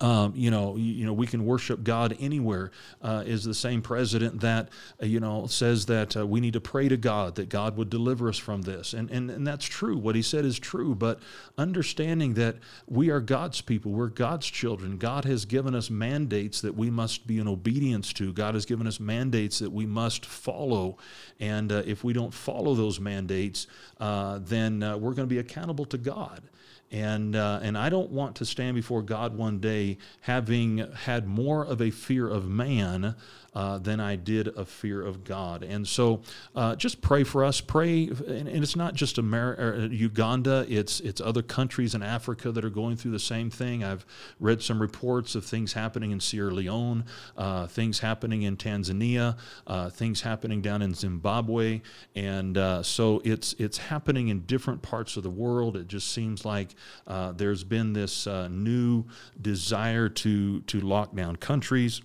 um, 0.00 0.32
you 0.34 0.50
know, 0.50 0.76
you, 0.76 1.04
know, 1.04 1.12
we 1.12 1.26
can 1.26 1.44
worship 1.44 1.84
God 1.84 2.16
anywhere. 2.18 2.70
Uh, 3.02 3.22
is 3.26 3.44
the 3.44 3.52
same 3.52 3.82
president 3.82 4.40
that 4.40 4.70
uh, 5.02 5.04
you 5.04 5.20
know 5.20 5.46
says 5.46 5.84
that 5.86 6.16
uh, 6.16 6.26
we 6.26 6.40
need 6.40 6.54
to 6.54 6.60
pray 6.60 6.88
to 6.88 6.96
God 6.96 7.34
that 7.34 7.50
God 7.50 7.76
would 7.76 7.90
deliver 7.90 8.30
us 8.30 8.38
from 8.38 8.62
this, 8.62 8.94
and 8.94 9.10
and 9.10 9.30
and 9.30 9.46
that's 9.46 9.66
true. 9.66 9.98
What 9.98 10.14
he 10.14 10.22
said 10.22 10.46
is 10.46 10.58
true. 10.58 10.94
But 10.94 11.20
understanding 11.58 12.32
that 12.34 12.56
we 12.88 13.10
are 13.10 13.20
God's 13.20 13.60
people, 13.60 13.92
we're 13.92 14.08
God's 14.08 14.46
children. 14.46 14.96
God 14.96 15.26
has 15.26 15.44
given 15.44 15.74
us 15.74 15.90
mandates 15.90 16.62
that 16.62 16.74
we 16.74 16.88
must 16.88 17.26
be 17.26 17.38
in 17.38 17.46
obedience 17.46 18.14
to. 18.14 18.32
God 18.32 18.54
has 18.54 18.64
given 18.64 18.86
us 18.86 18.98
mandates 18.98 19.58
that 19.58 19.70
we 19.70 19.84
must 19.84 20.24
follow, 20.24 20.96
and 21.40 21.70
uh, 21.70 21.82
if 21.84 22.02
we 22.02 22.14
don't 22.14 22.32
follow 22.32 22.74
those 22.74 22.98
mandates, 23.00 23.66
uh, 24.00 24.38
then 24.42 24.82
uh, 24.82 24.96
we're 24.96 25.12
going 25.12 25.28
to 25.28 25.34
be 25.34 25.40
accountable 25.40 25.84
to 25.84 25.98
God. 25.98 26.40
And, 26.94 27.34
uh, 27.34 27.58
and 27.60 27.76
I 27.76 27.88
don't 27.88 28.10
want 28.10 28.36
to 28.36 28.44
stand 28.44 28.76
before 28.76 29.02
God 29.02 29.36
one 29.36 29.58
day 29.58 29.98
having 30.20 30.86
had 30.94 31.26
more 31.26 31.64
of 31.64 31.82
a 31.82 31.90
fear 31.90 32.28
of 32.28 32.48
man 32.48 33.16
uh, 33.54 33.78
than 33.78 34.00
I 34.00 34.16
did 34.16 34.48
a 34.48 34.64
fear 34.64 35.00
of 35.00 35.24
God. 35.24 35.62
And 35.62 35.86
so 35.86 36.22
uh, 36.54 36.74
just 36.76 37.00
pray 37.00 37.24
for 37.24 37.44
us. 37.44 37.60
Pray, 37.60 38.08
and, 38.08 38.48
and 38.48 38.62
it's 38.62 38.76
not 38.76 38.94
just 38.94 39.18
America, 39.18 39.84
uh, 39.84 39.86
Uganda, 39.86 40.66
it's, 40.68 41.00
it's 41.00 41.20
other 41.20 41.42
countries 41.42 41.94
in 41.94 42.02
Africa 42.02 42.50
that 42.50 42.64
are 42.64 42.70
going 42.70 42.96
through 42.96 43.12
the 43.12 43.18
same 43.18 43.50
thing. 43.50 43.84
I've 43.84 44.04
read 44.40 44.62
some 44.62 44.80
reports 44.80 45.34
of 45.34 45.44
things 45.44 45.72
happening 45.72 46.10
in 46.10 46.20
Sierra 46.20 46.52
Leone, 46.52 47.04
uh, 47.36 47.66
things 47.68 48.00
happening 48.00 48.42
in 48.42 48.56
Tanzania, 48.56 49.36
uh, 49.66 49.90
things 49.90 50.22
happening 50.22 50.60
down 50.60 50.82
in 50.82 50.94
Zimbabwe. 50.94 51.82
And 52.16 52.58
uh, 52.58 52.82
so 52.82 53.22
it's, 53.24 53.52
it's 53.58 53.78
happening 53.78 54.28
in 54.28 54.40
different 54.40 54.82
parts 54.82 55.16
of 55.16 55.22
the 55.22 55.30
world. 55.30 55.76
It 55.76 55.86
just 55.86 56.10
seems 56.12 56.44
like 56.44 56.74
Uh, 57.06 57.32
there's 57.32 57.64
been 57.64 57.92
this 57.92 58.26
uh, 58.26 58.48
new 58.48 59.04
desire 59.40 60.08
to, 60.08 60.60
to 60.62 60.80
lock 60.80 61.14
down 61.14 61.36
countries 61.36 62.00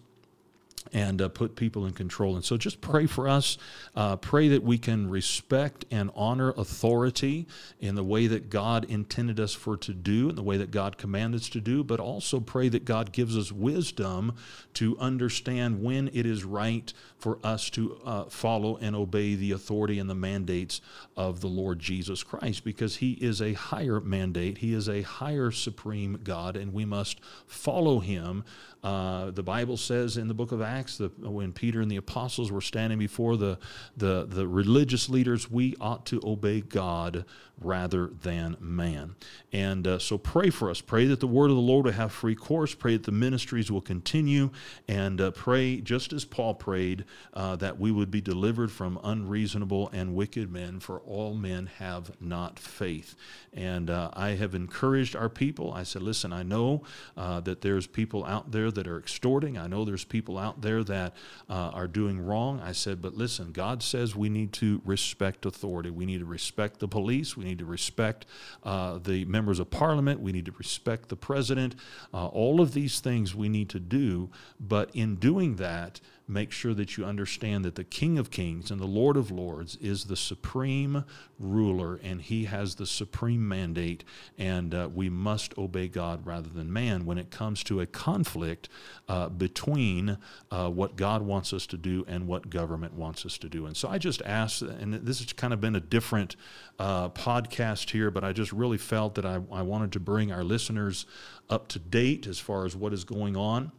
and 0.93 1.21
uh, 1.21 1.29
put 1.29 1.55
people 1.55 1.85
in 1.85 1.93
control. 1.93 2.35
And 2.35 2.43
so 2.43 2.57
just 2.57 2.81
pray 2.81 3.05
for 3.05 3.27
us. 3.27 3.57
Uh, 3.95 4.15
pray 4.15 4.47
that 4.49 4.63
we 4.63 4.77
can 4.77 5.09
respect 5.09 5.85
and 5.91 6.11
honor 6.15 6.51
authority 6.57 7.47
in 7.79 7.95
the 7.95 8.03
way 8.03 8.27
that 8.27 8.49
God 8.49 8.85
intended 8.85 9.39
us 9.39 9.53
for 9.53 9.77
to 9.77 9.93
do, 9.93 10.29
in 10.29 10.35
the 10.35 10.43
way 10.43 10.57
that 10.57 10.71
God 10.71 10.97
commanded 10.97 11.41
us 11.41 11.49
to 11.49 11.61
do, 11.61 11.83
but 11.83 11.99
also 11.99 12.39
pray 12.39 12.69
that 12.69 12.85
God 12.85 13.11
gives 13.11 13.37
us 13.37 13.51
wisdom 13.51 14.35
to 14.75 14.97
understand 14.99 15.81
when 15.83 16.09
it 16.13 16.25
is 16.25 16.43
right 16.43 16.91
for 17.17 17.39
us 17.43 17.69
to 17.71 17.99
uh, 18.05 18.23
follow 18.25 18.77
and 18.77 18.95
obey 18.95 19.35
the 19.35 19.51
authority 19.51 19.99
and 19.99 20.09
the 20.09 20.15
mandates 20.15 20.81
of 21.17 21.41
the 21.41 21.47
Lord 21.47 21.79
Jesus 21.79 22.23
Christ, 22.23 22.63
because 22.63 22.97
He 22.97 23.13
is 23.13 23.41
a 23.41 23.53
higher 23.53 23.99
mandate, 23.99 24.59
He 24.59 24.73
is 24.73 24.87
a 24.87 25.01
higher 25.01 25.51
supreme 25.51 26.19
God, 26.23 26.55
and 26.55 26.73
we 26.73 26.85
must 26.85 27.19
follow 27.45 27.99
Him 27.99 28.43
uh, 28.81 29.31
the 29.31 29.43
Bible 29.43 29.75
says 29.75 30.15
in 30.15 30.29
the 30.29 30.33
book 30.33 30.53
of 30.53 30.61
Acts 30.61 30.78
that 30.87 31.19
when 31.19 31.51
Peter 31.53 31.81
and 31.81 31.91
the 31.91 31.97
apostles 31.97 32.51
were 32.51 32.61
standing 32.61 32.99
before 32.99 33.37
the, 33.37 33.57
the, 33.97 34.25
the 34.25 34.47
religious 34.47 35.09
leaders, 35.09 35.49
we 35.49 35.75
ought 35.79 36.05
to 36.07 36.21
obey 36.23 36.61
God 36.61 37.25
rather 37.61 38.07
than 38.07 38.55
man. 38.59 39.15
And 39.51 39.85
uh, 39.85 39.99
so 39.99 40.17
pray 40.17 40.49
for 40.49 40.69
us. 40.69 40.81
Pray 40.81 41.05
that 41.07 41.19
the 41.19 41.27
word 41.27 41.49
of 41.49 41.55
the 41.55 41.61
Lord 41.61 41.85
will 41.85 41.91
have 41.91 42.11
free 42.11 42.35
course. 42.35 42.73
Pray 42.73 42.93
that 42.93 43.03
the 43.03 43.11
ministries 43.11 43.71
will 43.71 43.81
continue. 43.81 44.49
And 44.87 45.19
uh, 45.19 45.31
pray, 45.31 45.81
just 45.81 46.13
as 46.13 46.25
Paul 46.25 46.53
prayed, 46.55 47.05
uh, 47.33 47.57
that 47.57 47.79
we 47.79 47.91
would 47.91 48.11
be 48.11 48.21
delivered 48.21 48.71
from 48.71 48.99
unreasonable 49.03 49.89
and 49.91 50.15
wicked 50.15 50.51
men, 50.51 50.79
for 50.79 50.99
all 50.99 51.33
men 51.33 51.69
have 51.77 52.11
not 52.21 52.59
faith. 52.59 53.15
And 53.53 53.89
uh, 53.89 54.11
I 54.13 54.29
have 54.29 54.55
encouraged 54.55 55.15
our 55.15 55.29
people. 55.29 55.73
I 55.73 55.83
said, 55.83 56.01
listen, 56.01 56.31
I 56.31 56.43
know 56.43 56.83
uh, 57.17 57.41
that 57.41 57.61
there's 57.61 57.87
people 57.87 58.25
out 58.25 58.51
there 58.51 58.71
that 58.71 58.87
are 58.87 58.97
extorting. 58.97 59.57
I 59.57 59.67
know 59.67 59.83
there's 59.83 60.05
people 60.05 60.37
out 60.37 60.58
there 60.61 60.83
that 60.83 61.13
uh, 61.49 61.53
are 61.53 61.87
doing 61.87 62.19
wrong. 62.19 62.59
I 62.59 62.71
said, 62.71 63.01
but 63.01 63.15
listen, 63.15 63.51
God 63.51 63.81
says 63.83 64.15
we 64.15 64.29
need 64.29 64.53
to 64.53 64.81
respect 64.85 65.45
authority. 65.45 65.89
We 65.89 66.05
need 66.05 66.19
to 66.19 66.25
respect 66.25 66.79
the 66.79 66.87
police. 66.87 67.35
We 67.35 67.45
need 67.45 67.59
to 67.59 67.65
respect 67.65 68.25
uh, 68.63 68.99
the 68.99 69.25
members 69.25 69.59
of 69.59 69.69
parliament. 69.69 70.19
We 70.19 70.31
need 70.31 70.45
to 70.45 70.53
respect 70.57 71.09
the 71.09 71.15
president. 71.15 71.75
Uh, 72.13 72.27
all 72.27 72.61
of 72.61 72.73
these 72.73 72.99
things 72.99 73.35
we 73.35 73.49
need 73.49 73.69
to 73.69 73.79
do. 73.79 74.29
But 74.59 74.89
in 74.93 75.15
doing 75.15 75.55
that, 75.55 76.01
make 76.29 76.51
sure 76.51 76.73
that 76.75 76.95
you 76.95 77.03
understand 77.03 77.65
that 77.65 77.75
the 77.75 77.83
King 77.83 78.19
of 78.19 78.29
Kings 78.29 78.69
and 78.69 78.79
the 78.79 78.85
Lord 78.85 79.17
of 79.17 79.31
Lords 79.31 79.75
is 79.77 80.05
the 80.05 80.15
supreme 80.15 81.03
ruler 81.39 81.99
and 82.03 82.21
he 82.21 82.45
has 82.45 82.75
the 82.75 82.85
supreme 82.85 83.47
mandate, 83.47 84.03
and 84.37 84.73
uh, 84.73 84.89
we 84.93 85.09
must 85.09 85.57
obey 85.57 85.87
God 85.87 86.25
rather 86.25 86.49
than 86.49 86.71
man 86.71 87.05
when 87.05 87.17
it 87.17 87.31
comes 87.31 87.63
to 87.63 87.81
a 87.81 87.85
conflict 87.85 88.69
uh, 89.07 89.29
between 89.29 90.17
uh, 90.51 90.69
what 90.69 90.95
God 90.95 91.23
wants 91.23 91.51
us 91.51 91.65
to 91.67 91.77
do 91.77 92.05
and 92.07 92.27
what 92.27 92.49
government 92.49 92.93
wants 92.93 93.25
us 93.25 93.37
to 93.39 93.49
do. 93.49 93.65
And 93.65 93.75
so 93.75 93.89
I 93.89 93.97
just 93.97 94.21
asked, 94.21 94.61
and 94.61 94.93
this 94.93 95.19
has 95.19 95.33
kind 95.33 95.53
of 95.53 95.59
been 95.59 95.75
a 95.75 95.81
different 95.81 96.35
uh, 96.77 97.09
podcast 97.09 97.89
here, 97.89 98.11
but 98.11 98.23
I 98.23 98.33
just 98.33 98.53
really 98.53 98.77
felt 98.77 99.15
that 99.15 99.25
I, 99.25 99.39
I 99.51 99.63
wanted 99.63 99.91
to 99.93 99.99
bring 99.99 100.31
our 100.31 100.43
listeners 100.43 101.05
up 101.49 101.67
to 101.69 101.79
date 101.79 102.27
as 102.27 102.37
far 102.37 102.65
as 102.65 102.75
what 102.75 102.93
is 102.93 103.03
going 103.03 103.35
on 103.35 103.71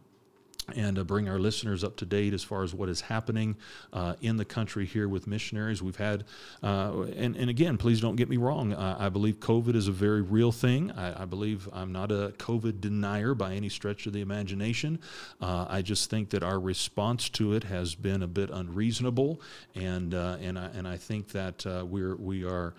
and 0.75 0.97
uh, 0.97 1.03
bring 1.03 1.27
our 1.27 1.39
listeners 1.39 1.83
up 1.83 1.95
to 1.97 2.05
date 2.05 2.33
as 2.33 2.43
far 2.43 2.63
as 2.63 2.73
what 2.73 2.89
is 2.89 3.01
happening 3.01 3.55
uh, 3.93 4.15
in 4.21 4.37
the 4.37 4.45
country 4.45 4.85
here 4.85 5.07
with 5.07 5.27
missionaries. 5.27 5.81
We've 5.81 5.95
had, 5.95 6.23
uh, 6.63 7.03
and, 7.15 7.35
and 7.35 7.49
again, 7.49 7.77
please 7.77 8.01
don't 8.01 8.15
get 8.15 8.29
me 8.29 8.37
wrong. 8.37 8.73
I 8.73 9.09
believe 9.09 9.39
COVID 9.39 9.75
is 9.75 9.87
a 9.87 9.91
very 9.91 10.21
real 10.21 10.51
thing. 10.51 10.91
I, 10.91 11.23
I, 11.23 11.25
believe 11.25 11.67
I'm 11.73 11.91
not 11.91 12.11
a 12.11 12.33
COVID 12.37 12.81
denier 12.81 13.33
by 13.33 13.53
any 13.53 13.69
stretch 13.69 14.05
of 14.07 14.13
the 14.13 14.21
imagination. 14.21 14.99
Uh, 15.41 15.65
I 15.69 15.81
just 15.81 16.09
think 16.09 16.29
that 16.31 16.43
our 16.43 16.59
response 16.59 17.29
to 17.29 17.53
it 17.53 17.63
has 17.65 17.95
been 17.95 18.23
a 18.23 18.27
bit 18.27 18.49
unreasonable, 18.49 19.41
and 19.75 20.13
uh, 20.13 20.37
and 20.41 20.57
I 20.57 20.65
and 20.67 20.87
I 20.87 20.97
think 20.97 21.29
that 21.29 21.65
uh, 21.65 21.85
we're 21.85 22.15
we 22.15 22.43
are 22.43 22.73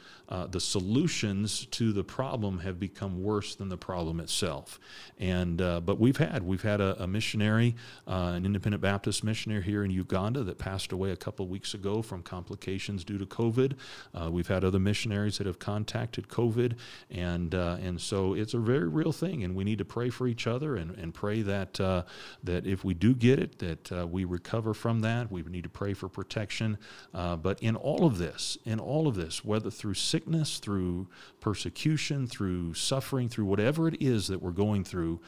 the 0.49 0.61
solutions 0.61 1.67
to 1.67 1.93
the 1.93 2.03
problem 2.03 2.61
have 2.61 2.81
become 2.81 3.23
worse 3.23 3.55
than 3.55 3.69
the 3.69 3.77
problem 3.77 4.19
itself. 4.19 4.81
And 5.19 5.59
but 5.59 5.99
we've 5.99 6.17
had 6.17 6.43
we've 6.43 6.63
had 6.63 6.81
a, 6.81 7.03
a 7.03 7.07
missionary 7.07 7.72
uh, 8.07 8.33
an 8.35 8.45
independent 8.45 8.83
Baptist 8.83 9.25
missionary 9.25 9.63
here 9.63 9.85
in 9.85 9.91
Uganda 9.91 10.43
that 10.45 10.59
passed 10.59 10.93
away 10.93 11.11
a 11.11 11.17
couple 11.17 11.47
weeks 11.47 11.75
ago 11.75 12.03
from 12.03 12.23
complications 12.23 13.05
due 13.05 13.19
to 13.19 13.27
COVID. 13.27 13.75
Uh, 14.15 14.31
we've 14.31 14.49
had 14.49 14.65
other 14.65 14.79
missionaries 14.79 15.39
that 15.39 15.47
have 15.47 15.59
contacted 15.59 16.29
COVID, 16.29 16.75
and 17.11 17.55
uh, 17.55 17.77
and 17.83 18.01
so 18.01 18.35
it's 18.35 18.55
a 18.55 18.59
very 18.59 18.89
real 18.89 19.13
thing, 19.13 19.45
and 19.45 19.55
we 19.55 19.65
need 19.65 19.79
to 19.79 19.85
pray 19.85 20.11
for 20.11 20.27
each 20.27 20.47
other 20.47 20.77
and, 20.77 20.93
and 20.99 21.15
pray 21.15 21.43
that 21.43 21.81
uh, 21.81 22.03
that 22.45 22.67
if 22.67 22.85
we 22.85 22.95
do 22.95 23.15
get 23.15 23.39
it, 23.39 23.59
that 23.59 23.93
uh, 23.93 24.07
we 24.07 24.25
recover 24.25 24.75
from 24.75 25.01
that. 25.01 25.31
We 25.31 25.43
need 25.43 25.65
to 25.65 25.71
pray 25.71 25.95
for 25.95 26.09
protection. 26.09 26.79
But 27.13 27.63
in 27.63 27.77
all 27.77 28.05
of 28.05 28.19
this, 28.19 28.59
in 28.65 28.79
all 28.79 29.09
of 29.09 29.15
this, 29.15 29.45
whether 29.45 29.71
through 29.71 29.95
sickness, 29.95 30.59
through 30.59 31.09
persecution, 31.41 32.27
through 32.27 32.75
suffering, 32.75 33.29
through 33.29 33.47
whatever 33.47 33.89
it 33.89 34.01
is 34.01 34.29
that 34.29 34.41
we're 34.41 34.51
going 34.51 34.85
through, 34.85 35.21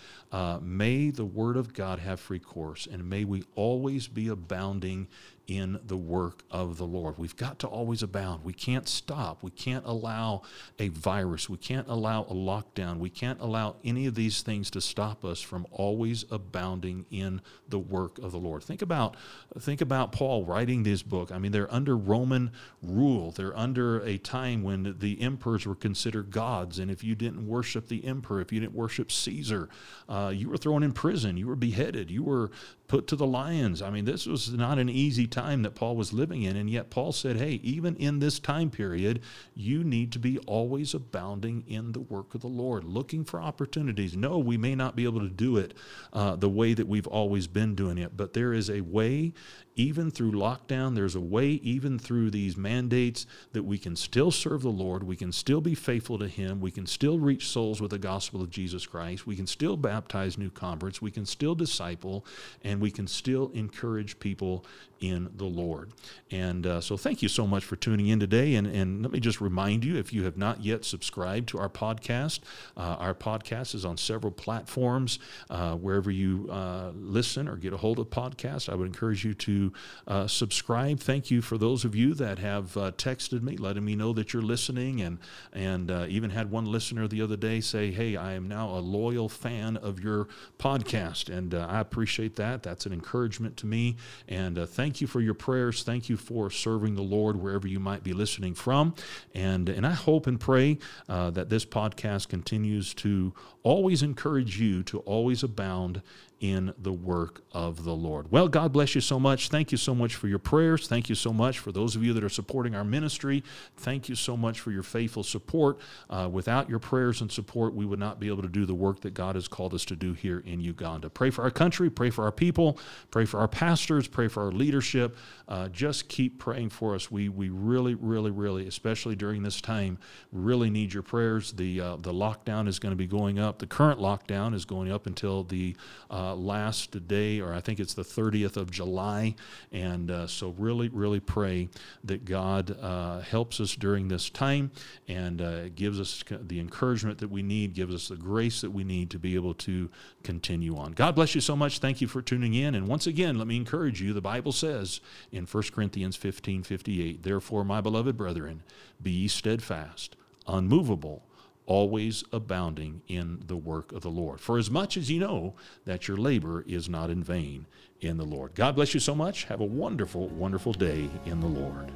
may 0.63 1.11
the 1.11 1.25
Word 1.25 1.57
of 1.57 1.75
God 1.75 1.99
have 1.99 2.21
free 2.21 2.34
course, 2.39 2.87
and 2.91 3.09
may 3.09 3.25
we 3.25 3.45
always 3.55 4.09
be 4.09 4.29
abounding 4.29 5.09
in 5.47 5.79
the 5.87 5.97
work 5.97 6.43
of 6.51 6.79
the 6.79 6.87
Lord. 6.87 7.19
We've 7.19 7.37
got 7.37 7.59
to 7.61 7.67
always 7.67 8.03
abound. 8.03 8.45
We 8.45 8.53
can't 8.53 8.89
stop. 8.89 9.43
We 9.43 9.51
can't 9.51 9.85
allow 9.85 10.43
a 10.79 10.89
virus. 10.89 11.49
We 11.49 11.59
can't 11.59 11.89
allow 11.89 12.23
a 12.23 12.35
lockdown. 12.35 12.99
We 12.99 13.11
can't 13.11 13.41
allow 13.41 13.77
any 13.85 14.07
of 14.07 14.15
these 14.15 14.43
things 14.43 14.71
to 14.71 14.81
stop 14.81 15.25
us 15.25 15.41
from 15.41 15.67
always 15.71 16.25
abounding 16.31 17.07
in 17.11 17.43
the 17.69 17.79
work 17.79 18.19
of 18.19 18.33
the 18.33 18.39
Lord. 18.39 18.63
Think 18.63 18.83
about 18.83 19.17
think 19.59 19.81
about 19.81 20.13
Paul 20.13 20.45
writing 20.45 20.83
this 20.83 21.03
book. 21.03 21.31
I 21.31 21.39
mean, 21.39 21.53
they're 21.53 21.73
under 21.73 21.97
Roman 21.97 22.51
rule. 22.83 23.31
They're 23.31 23.57
under 23.57 24.01
a 24.01 24.19
time 24.19 24.63
when 24.63 24.97
the 24.99 25.21
emperors 25.21 25.67
were 25.67 25.75
considered 25.75 26.31
gods, 26.31 26.79
and 26.79 26.91
if 26.91 27.05
you 27.05 27.15
didn't 27.15 27.47
worship 27.47 27.89
the 27.89 28.05
emperor, 28.05 28.41
if 28.41 28.53
you 28.53 28.61
didn't 28.61 28.75
worship 28.75 29.13
Caesar, 29.13 29.69
uh, 30.09 30.33
you 30.35 30.49
were 30.49 30.57
thrown 30.57 30.83
in 30.83 30.93
prison. 30.93 31.37
You 31.37 31.49
were 31.49 31.57
beheaded. 31.57 32.11
You 32.11 32.23
were 32.23 32.51
put 32.87 33.07
to 33.07 33.17
the 33.17 33.27
lions. 33.27 33.81
I 33.81 33.91
mean, 33.91 34.05
this 34.05 34.27
was 34.27 34.53
not 34.53 34.79
an 34.79 34.89
easy 34.89 35.27
time 35.27 35.63
that 35.63 35.75
Paul 35.75 35.97
was 35.97 36.13
living 36.13 36.43
in. 36.43 36.57
And 36.57 36.69
yet, 36.69 36.91
Paul 36.91 37.13
said, 37.13 37.37
hey, 37.37 37.61
even 37.63 37.97
in 37.97 38.19
this 38.19 38.39
time 38.39 38.71
period, 38.71 39.21
you 39.55 39.83
need 39.83 40.13
to 40.13 40.19
be 40.19 40.39
always 40.41 40.93
abounding 40.93 41.65
in 41.67 41.93
the 41.93 42.01
work 42.01 42.35
of 42.35 42.43
the 42.43 42.47
Lord, 42.47 42.85
looking 42.85 43.25
for 43.25 43.41
opportunities. 43.41 44.17
No, 44.17 44.39
we 44.39 44.59
may 44.59 44.75
not 44.75 44.97
be 44.97 45.05
able 45.05 45.21
to 45.21 45.31
do 45.31 45.57
it 45.57 45.75
uh, 46.13 46.37
the 46.37 46.49
way 46.49 46.75
that 46.75 46.87
we've 46.87 47.07
always 47.07 47.47
been 47.47 47.75
doing 47.75 47.97
it, 47.97 48.17
but 48.17 48.35
there 48.35 48.53
is 48.53 48.69
a 48.69 48.83
way 48.83 49.33
even 49.77 50.11
through 50.11 50.33
lockdown, 50.33 50.95
there's 50.95 51.17
a 51.17 51.21
way, 51.21 51.49
even 51.63 51.99
through 51.99 52.31
these 52.31 52.57
mandates, 52.57 53.27
that 53.53 53.65
we 53.65 53.79
can 53.79 53.97
still 53.97 54.31
serve 54.31 54.63
the 54.63 54.69
Lord. 54.69 55.03
We 55.03 55.17
can 55.17 55.33
still 55.33 55.61
be 55.61 55.75
faithful 55.75 56.19
to 56.19 56.29
Him. 56.29 56.61
We 56.61 56.71
can 56.71 56.87
still 56.87 57.19
reach 57.19 57.49
souls 57.49 57.81
with 57.81 57.91
the 57.91 57.99
gospel 57.99 58.41
of 58.41 58.51
Jesus 58.51 58.87
Christ. 58.87 59.27
We 59.27 59.37
can 59.37 59.47
still 59.47 59.77
baptize 59.77 60.39
new 60.39 60.51
converts. 60.51 61.03
We 61.03 61.11
can 61.11 61.27
still 61.27 61.55
disciple, 61.55 62.25
and 62.63 62.81
we 62.81 62.91
can 62.91 63.07
still 63.07 63.51
encourage 63.55 64.19
people 64.21 64.65
in 65.01 65.31
the 65.37 65.45
Lord. 65.45 65.93
And 66.31 66.67
uh, 66.67 66.81
so, 66.81 66.97
thank 66.97 67.21
you 67.21 67.29
so 67.29 67.47
much 67.47 67.65
for 67.65 67.77
tuning 67.77 68.09
in 68.09 68.21
today. 68.21 68.55
And, 68.55 68.67
and 68.67 69.03
let 69.03 69.11
me 69.11 69.21
just 69.21 69.41
remind 69.41 69.85
you 69.85 69.97
if 69.97 70.13
you 70.13 70.25
have 70.25 70.37
not 70.37 70.65
yet 70.65 70.85
subscribed 70.85 71.49
to 71.51 71.59
our 71.59 71.69
podcast, 71.69 72.41
uh, 72.77 72.97
our 72.99 73.15
podcast 73.15 73.75
is 73.75 73.85
on 73.85 73.97
several 73.97 74.31
platforms. 74.31 75.19
Uh, 75.51 75.75
wherever 75.75 76.11
you 76.11 76.49
uh, 76.51 76.93
listen 76.95 77.49
or 77.49 77.57
get 77.57 77.73
a 77.73 77.77
hold 77.77 77.99
of 77.99 78.09
podcasts, 78.09 78.69
I 78.69 78.75
would 78.75 78.87
encourage 78.87 79.25
you 79.25 79.35
to 79.35 79.64
uh, 80.07 80.27
subscribe. 80.27 81.01
Thank 81.01 81.31
you 81.31 81.43
for 81.43 81.59
those 81.59 81.85
of 81.85 81.95
you 81.95 82.15
that 82.15 82.39
have 82.39 82.77
uh, 82.77 82.93
texted 82.93 83.43
me, 83.43 83.57
letting 83.57 83.85
me 83.85 83.97
know 83.97 84.13
that 84.13 84.33
you're 84.33 84.43
listening, 84.43 85.01
and 85.01 85.19
and 85.53 85.91
uh, 85.91 86.07
even 86.09 86.31
had 86.31 86.51
one 86.51 86.67
listener 86.67 87.09
the 87.09 87.23
other 87.23 87.37
day 87.37 87.61
say, 87.61 87.91
"Hey, 87.91 88.17
I 88.17 88.33
am 88.33 88.49
now 88.49 88.71
a 88.71 88.81
loyal 88.81 89.29
fan 89.29 89.77
of 89.77 90.01
your 90.01 90.29
podcast," 90.59 91.35
and 91.35 91.55
uh, 91.55 91.67
I 91.69 91.81
appreciate 91.81 92.37
that. 92.37 92.63
That's 92.63 92.87
an 92.87 92.93
encouragement 92.93 93.57
to 93.59 93.67
me, 93.67 93.97
and 94.29 94.59
uh, 94.59 94.67
thank 94.67 95.01
you 95.01 95.07
for 95.07 95.21
your 95.21 95.35
prayers. 95.35 95.83
Thank 95.83 96.09
you 96.09 96.17
for 96.17 96.51
serving 96.51 96.95
the 96.95 97.03
Lord 97.03 97.37
wherever 97.37 97.67
you 97.69 97.81
might 97.81 98.03
be 98.03 98.13
listening 98.13 98.55
from, 98.55 98.95
and 99.35 99.69
and 99.69 99.87
I 99.87 99.93
hope 99.93 100.27
and 100.27 100.39
pray 100.41 100.79
uh, 101.09 101.31
that 101.31 101.49
this 101.49 101.65
podcast 101.65 102.29
continues 102.29 102.95
to 102.95 103.33
always 103.65 104.03
encourage 104.03 104.61
you 104.61 104.85
to 104.85 105.01
always 105.01 105.43
abound 105.43 106.03
in 106.45 106.75
the 106.77 106.93
work 106.93 107.41
of 107.53 107.85
the 107.85 107.95
Lord. 107.95 108.31
Well, 108.31 108.49
God 108.49 108.71
bless 108.71 108.95
you 108.95 109.01
so 109.01 109.19
much. 109.19 109.49
Thank 109.49 109.73
you 109.73 109.79
so 109.79 109.95
much 109.95 110.15
for 110.15 110.29
your 110.29 110.39
prayers. 110.39 110.87
Thank 110.87 111.09
you 111.09 111.15
so 111.15 111.33
much 111.33 111.59
for 111.59 111.73
those 111.73 111.97
of 111.97 112.05
you 112.05 112.13
that 112.13 112.23
are 112.23 112.29
supporting 112.29 112.75
our 112.75 112.85
ministry. 112.85 113.43
Thank 113.79 114.11
you 114.11 114.15
so 114.15 114.37
much 114.37 114.61
for 114.61 114.71
your 114.71 114.83
faithful 114.83 115.23
support. 115.23 115.79
Uh, 116.11 116.29
without 116.31 116.69
your 116.69 116.81
prayers 116.81 117.23
and 117.23 117.33
support, 117.33 117.73
we 117.73 117.87
would 117.87 117.99
not 117.99 118.21
be 118.21 118.29
able 118.29 118.43
to 118.43 118.49
do 118.49 118.67
the 118.67 118.75
work 118.75 119.01
that 119.01 119.15
God 119.15 119.37
has 119.37 119.49
called 119.49 119.73
us 119.73 119.87
to 119.87 119.97
do 119.97 120.13
here 120.13 120.41
in 120.41 120.61
Uganda. 120.61 121.09
Pray 121.09 121.31
for 121.31 121.45
our 121.45 121.51
country, 121.51 121.89
pray 121.89 122.11
for 122.11 122.25
our 122.25 122.33
people, 122.33 122.79
pray 123.11 123.25
for 123.25 123.41
our 123.41 123.49
pastors, 123.49 124.07
pray 124.07 124.29
for 124.29 124.45
our 124.45 124.53
leadership. 124.53 125.17
Uh, 125.49 125.69
just 125.69 126.09
keep 126.11 126.39
praying 126.39 126.69
for 126.69 126.95
us. 126.95 127.11
We, 127.11 127.31
we 127.31 127.49
really, 127.49 127.95
really, 127.95 128.31
really, 128.31 128.67
especially 128.67 129.17
during 129.17 129.43
this 129.43 129.63
time, 129.63 129.99
really 130.31 130.69
need 130.69 130.93
your 130.93 131.03
prayers. 131.03 131.53
The, 131.53 131.81
uh, 131.81 131.97
the 131.97 132.13
lockdown 132.13 132.69
is 132.69 132.79
going 132.79 132.93
to 132.93 132.97
be 132.97 133.07
going 133.07 133.39
up. 133.39 133.54
The 133.59 133.67
current 133.67 134.01
lockdown 134.01 134.55
is 134.55 134.65
going 134.65 134.91
up 134.91 135.07
until 135.07 135.45
the 135.45 135.77
uh, 136.11 136.35
last 136.35 137.07
day, 137.07 137.41
or 137.41 137.53
I 137.53 137.61
think 137.61 137.81
it's 137.81 137.95
the 137.95 138.03
30th 138.03 138.57
of 138.57 138.71
July. 138.71 139.35
And 139.73 140.11
uh, 140.11 140.27
so, 140.27 140.55
really, 140.59 140.89
really 140.89 141.21
pray 141.21 141.69
that 142.05 142.25
God 142.25 142.77
uh, 142.81 143.21
helps 143.21 143.61
us 143.61 143.75
during 143.75 144.09
this 144.09 144.31
time 144.31 144.71
and 145.09 145.41
uh, 145.41 145.69
gives 145.71 146.01
us 146.01 146.23
the 146.29 146.61
encouragement 146.61 147.19
that 147.19 147.31
we 147.31 147.43
need, 147.43 147.75
gives 147.75 147.95
us 147.95 148.09
the 148.09 148.17
grace 148.17 148.61
that 148.61 148.71
we 148.71 148.85
need 148.85 149.11
to 149.11 149.19
be 149.19 149.35
able 149.35 149.55
to 149.55 149.91
continue 150.23 150.77
on. 150.77 150.93
God 150.93 151.15
bless 151.15 151.35
you 151.35 151.41
so 151.41 151.57
much. 151.57 151.79
Thank 151.79 152.01
you 152.01 152.09
for 152.09 152.23
tuning 152.23 152.55
in. 152.55 152.75
And 152.75 152.89
once 152.89 153.07
again, 153.07 153.39
let 153.39 153.47
me 153.47 153.57
encourage 153.57 154.01
you 154.01 154.13
the 154.13 154.21
Bible 154.21 154.53
says 154.53 155.01
in 155.33 155.47
1 155.47 155.63
Corinthians 155.73 156.17
15 156.17 156.63
58, 156.63 157.23
Therefore, 157.23 157.65
my 157.65 157.81
beloved 157.81 158.17
brethren, 158.17 158.63
be 159.03 159.11
ye 159.11 159.29
steadfast, 159.29 160.17
unmovable 160.47 161.23
always 161.67 162.25
abounding 162.33 163.03
in 163.09 163.43
the 163.47 163.57
work 163.57 163.93
of 163.93 164.03
the 164.03 164.11
Lord. 164.11 164.41
For 164.41 164.59
as 164.59 164.71
much 164.71 164.97
as 164.97 165.11
you 165.11 165.21
know 165.21 165.55
that 165.85 166.09
your 166.09 166.17
labor 166.17 166.65
is 166.67 166.89
not 166.89 167.11
in 167.11 167.23
vain 167.23 167.67
in 168.01 168.17
the 168.17 168.25
Lord. 168.25 168.55
God 168.55 168.77
bless 168.77 168.95
you 168.95 169.01
so 169.01 169.15
much. 169.15 169.45
Have 169.45 169.61
a 169.61 169.65
wonderful, 169.65 170.29
wonderful 170.29 170.73
day 170.73 171.09
in 171.25 171.41
the 171.41 171.47
Lord. 171.47 171.93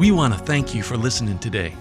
We 0.00 0.10
want 0.12 0.32
to 0.32 0.40
thank 0.40 0.74
you 0.74 0.82
for 0.82 0.96
listening 0.96 1.38
today. 1.40 1.74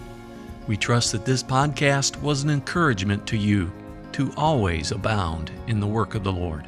We 0.70 0.78
trust 0.78 1.12
that 1.14 1.26
this 1.26 1.42
podcast 1.42 2.22
was 2.22 2.44
an 2.44 2.52
encouragement 2.52 3.26
to 3.26 3.36
you 3.36 3.72
to 4.12 4.32
always 4.38 4.92
abound 4.92 5.52
in 5.66 5.80
the 5.80 5.88
work 5.88 6.14
of 6.14 6.24
the 6.24 6.32
Lord. 6.32 6.68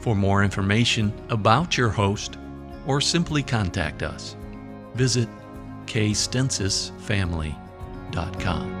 For 0.00 0.16
more 0.16 0.42
information 0.42 1.12
about 1.28 1.76
your 1.76 1.90
host, 1.90 2.38
or 2.88 3.00
simply 3.00 3.44
contact 3.44 4.02
us, 4.02 4.34
visit 4.96 5.28
kstensisfamily.com. 5.86 8.79